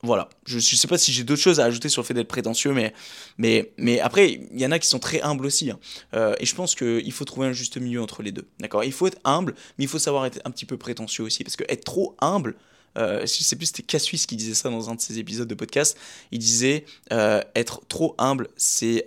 [0.01, 0.29] Voilà.
[0.45, 2.71] Je ne sais pas si j'ai d'autres choses à ajouter sur le fait d'être prétentieux,
[2.71, 2.93] mais,
[3.37, 5.69] mais, mais après, il y en a qui sont très humbles aussi.
[5.69, 5.79] Hein.
[6.13, 8.47] Euh, et je pense qu'il faut trouver un juste milieu entre les deux.
[8.59, 8.83] D'accord?
[8.85, 11.43] Il faut être humble, mais il faut savoir être un petit peu prétentieux aussi.
[11.43, 12.55] Parce que être trop humble,
[12.97, 15.55] euh, je sais plus c'était Cassuis qui disait ça dans un de ses épisodes de
[15.55, 15.97] podcast.
[16.31, 19.05] Il disait être trop humble, c'est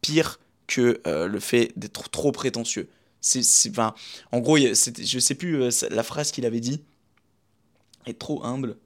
[0.00, 2.88] pire que euh, le fait d'être trop prétentieux.
[3.20, 3.42] C'est,
[4.32, 6.82] en gros, je sais plus euh, la phrase qu'il avait dit.
[8.06, 8.76] Être trop humble.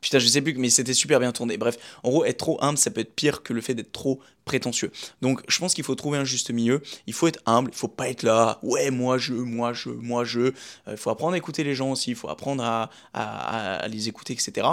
[0.00, 1.56] Putain, je sais plus, mais c'était super bien tourné.
[1.56, 4.20] Bref, en gros, être trop humble, ça peut être pire que le fait d'être trop
[4.44, 4.90] prétentieux.
[5.20, 6.80] Donc, je pense qu'il faut trouver un juste milieu.
[7.06, 10.24] Il faut être humble, il faut pas être là, ouais, moi je, moi je, moi
[10.24, 10.40] je.
[10.40, 10.52] Euh,
[10.92, 14.32] il faut apprendre à écouter les gens aussi, il faut apprendre à, à, les écouter,
[14.32, 14.66] etc.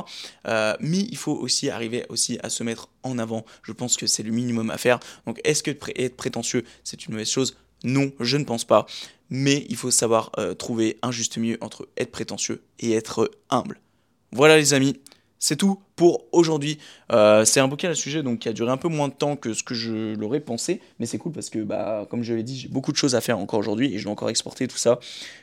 [0.47, 3.45] Euh, mais il faut aussi arriver aussi à se mettre en avant.
[3.63, 4.99] Je pense que c'est le minimum à faire.
[5.25, 7.57] Donc, est-ce que être prétentieux, c'est une mauvaise chose?
[7.83, 8.85] Non, je ne pense pas.
[9.29, 13.79] Mais il faut savoir euh, trouver un juste milieu entre être prétentieux et être humble.
[14.31, 14.99] Voilà les amis,
[15.39, 16.77] c'est tout pour aujourd'hui.
[17.11, 19.35] Euh, c'est un bouquin à sujet donc qui a duré un peu moins de temps
[19.35, 22.43] que ce que je l'aurais pensé, mais c'est cool parce que bah comme je l'ai
[22.43, 24.77] dit, j'ai beaucoup de choses à faire encore aujourd'hui et je dois encore exporter tout
[24.77, 24.99] ça.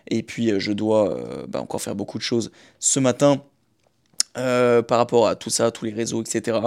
[0.08, 3.42] Et puis euh, je dois euh, bah, encore faire beaucoup de choses ce matin.
[4.34, 6.58] par rapport à tout ça, tous les réseaux, etc.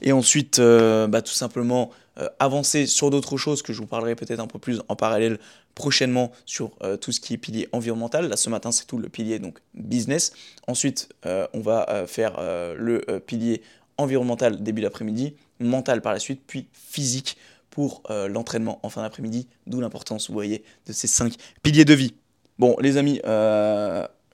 [0.00, 1.90] Et ensuite, bah, tout simplement
[2.38, 5.38] avancer sur d'autres choses que je vous parlerai peut-être un peu plus en parallèle
[5.74, 8.28] prochainement sur euh, tout ce qui est pilier environnemental.
[8.28, 10.32] Là, ce matin, c'est tout le pilier donc business.
[10.66, 12.40] Ensuite, euh, on va euh, faire
[12.76, 13.62] le pilier
[13.98, 17.36] environnemental début d'après-midi, mental par la suite, puis physique
[17.70, 19.48] pour l'entraînement en fin d'après-midi.
[19.66, 22.14] D'où l'importance, vous voyez, de ces cinq piliers de vie.
[22.58, 23.20] Bon, les amis,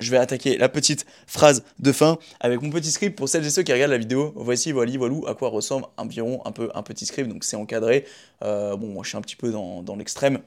[0.00, 3.50] je vais attaquer la petite phrase de fin avec mon petit script pour celles et
[3.50, 4.32] ceux qui regardent la vidéo.
[4.36, 7.28] Voici, voilà, voilà à quoi ressemble environ un peu un petit script.
[7.28, 8.04] Donc c'est encadré.
[8.40, 10.40] bon, moi je suis un petit peu dans, dans l'extrême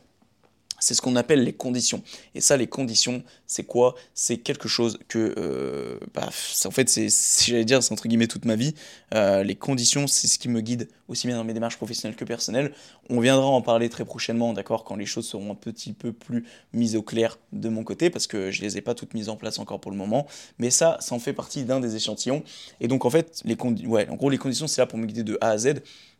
[0.83, 2.03] c'est ce qu'on appelle les conditions.
[2.35, 3.95] Et ça, les conditions, c'est quoi?
[4.13, 6.27] C'est quelque chose que, euh, bah,
[6.65, 8.75] en fait, c'est, si j'allais dire, c'est entre guillemets toute ma vie.
[9.13, 12.25] Euh, les conditions, c'est ce qui me guide aussi bien dans mes démarches professionnelles que
[12.25, 12.73] personnelles.
[13.09, 16.43] On viendra en parler très prochainement, d'accord, quand les choses seront un petit peu plus
[16.73, 19.37] mises au clair de mon côté, parce que je les ai pas toutes mises en
[19.37, 20.27] place encore pour le moment.
[20.59, 22.43] Mais ça, ça en fait partie d'un des échantillons.
[22.81, 23.55] Et donc, en fait, les
[23.85, 25.75] ouais, en gros, les conditions, c'est là pour me guider de A à Z.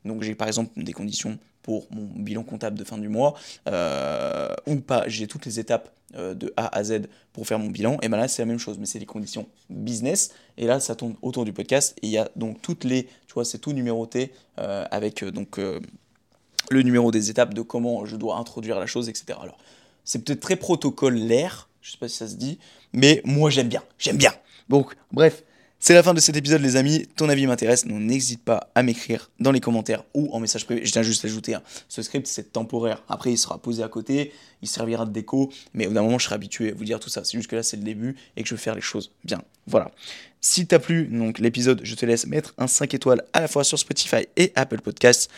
[0.06, 3.36] Donc j'ai par exemple des conditions pour mon bilan comptable de fin du mois,
[3.70, 7.70] euh, ou pas, j'ai toutes les étapes euh, de A à Z pour faire mon
[7.70, 10.80] bilan, et bien là c'est la même chose, mais c'est les conditions business, et là
[10.82, 13.60] ça tourne autour du podcast, et il y a donc toutes les, tu vois, c'est
[13.60, 18.86] tout numéroté, euh, avec donc le numéro des étapes de comment je dois introduire la
[18.86, 19.40] chose, etc.
[19.42, 19.58] Alors
[20.04, 22.60] c'est peut-être très protocolaire, je sais pas si ça se dit,
[22.92, 24.34] mais moi j'aime bien, j'aime bien.
[24.68, 25.44] Donc bref,
[25.86, 27.08] c'est la fin de cet épisode, les amis.
[27.18, 27.86] Ton avis m'intéresse.
[27.86, 30.86] Donc, n'hésite pas à m'écrire dans les commentaires ou en message privé.
[30.86, 33.04] Je tiens juste à ajouter, hein, ce script, c'est temporaire.
[33.10, 34.32] Après, il sera posé à côté,
[34.62, 35.52] il servira de déco.
[35.74, 37.26] Mais au bout d'un moment, je serai habitué à vous dire tout ça.
[37.26, 39.42] C'est juste que là, c'est le début et que je veux faire les choses bien.
[39.68, 39.92] Voilà.
[40.40, 43.66] Si t'as plu, donc l'épisode, je te laisse mettre un 5 étoiles à la fois
[43.66, 45.30] sur Spotify et Apple Podcasts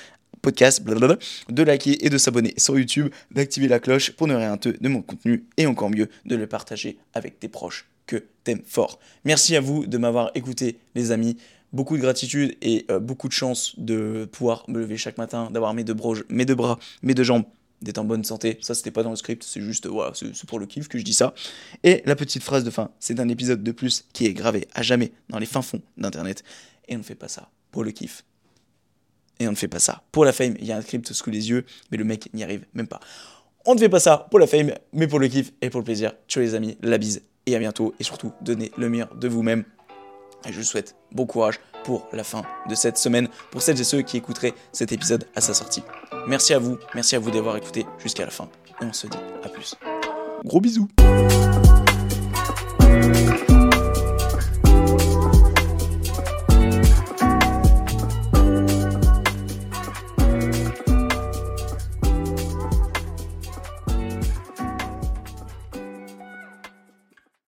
[0.43, 4.69] podcast, de liker et de s'abonner sur YouTube, d'activer la cloche pour ne rien te
[4.69, 8.99] de mon contenu et encore mieux de le partager avec tes proches que t'aimes fort.
[9.23, 11.37] Merci à vous de m'avoir écouté, les amis.
[11.73, 15.73] Beaucoup de gratitude et euh, beaucoup de chance de pouvoir me lever chaque matin, d'avoir
[15.73, 15.95] mes deux,
[16.29, 17.43] mes deux bras, mes deux jambes,
[17.81, 18.57] d'être en bonne santé.
[18.61, 21.03] Ça, c'était pas dans le script, c'est juste, voilà, c'est pour le kiff que je
[21.03, 21.33] dis ça.
[21.83, 24.83] Et la petite phrase de fin, c'est un épisode de plus qui est gravé à
[24.83, 26.43] jamais dans les fins fonds d'Internet.
[26.87, 28.23] Et on ne fait pas ça pour le kiff.
[29.39, 30.55] Et on ne fait pas ça pour la fame.
[30.59, 33.01] Il y a un script sous les yeux, mais le mec n'y arrive même pas.
[33.65, 35.85] On ne fait pas ça pour la fame, mais pour le kiff et pour le
[35.85, 36.13] plaisir.
[36.27, 37.93] Ciao les amis, la bise et à bientôt.
[37.99, 39.63] Et surtout, donnez le meilleur de vous-même.
[40.47, 43.83] Et je vous souhaite bon courage pour la fin de cette semaine, pour celles et
[43.83, 45.83] ceux qui écouteraient cet épisode à sa sortie.
[46.27, 48.47] Merci à vous, merci à vous d'avoir écouté jusqu'à la fin.
[48.81, 49.75] Et on se dit à plus.
[50.43, 50.87] Gros bisous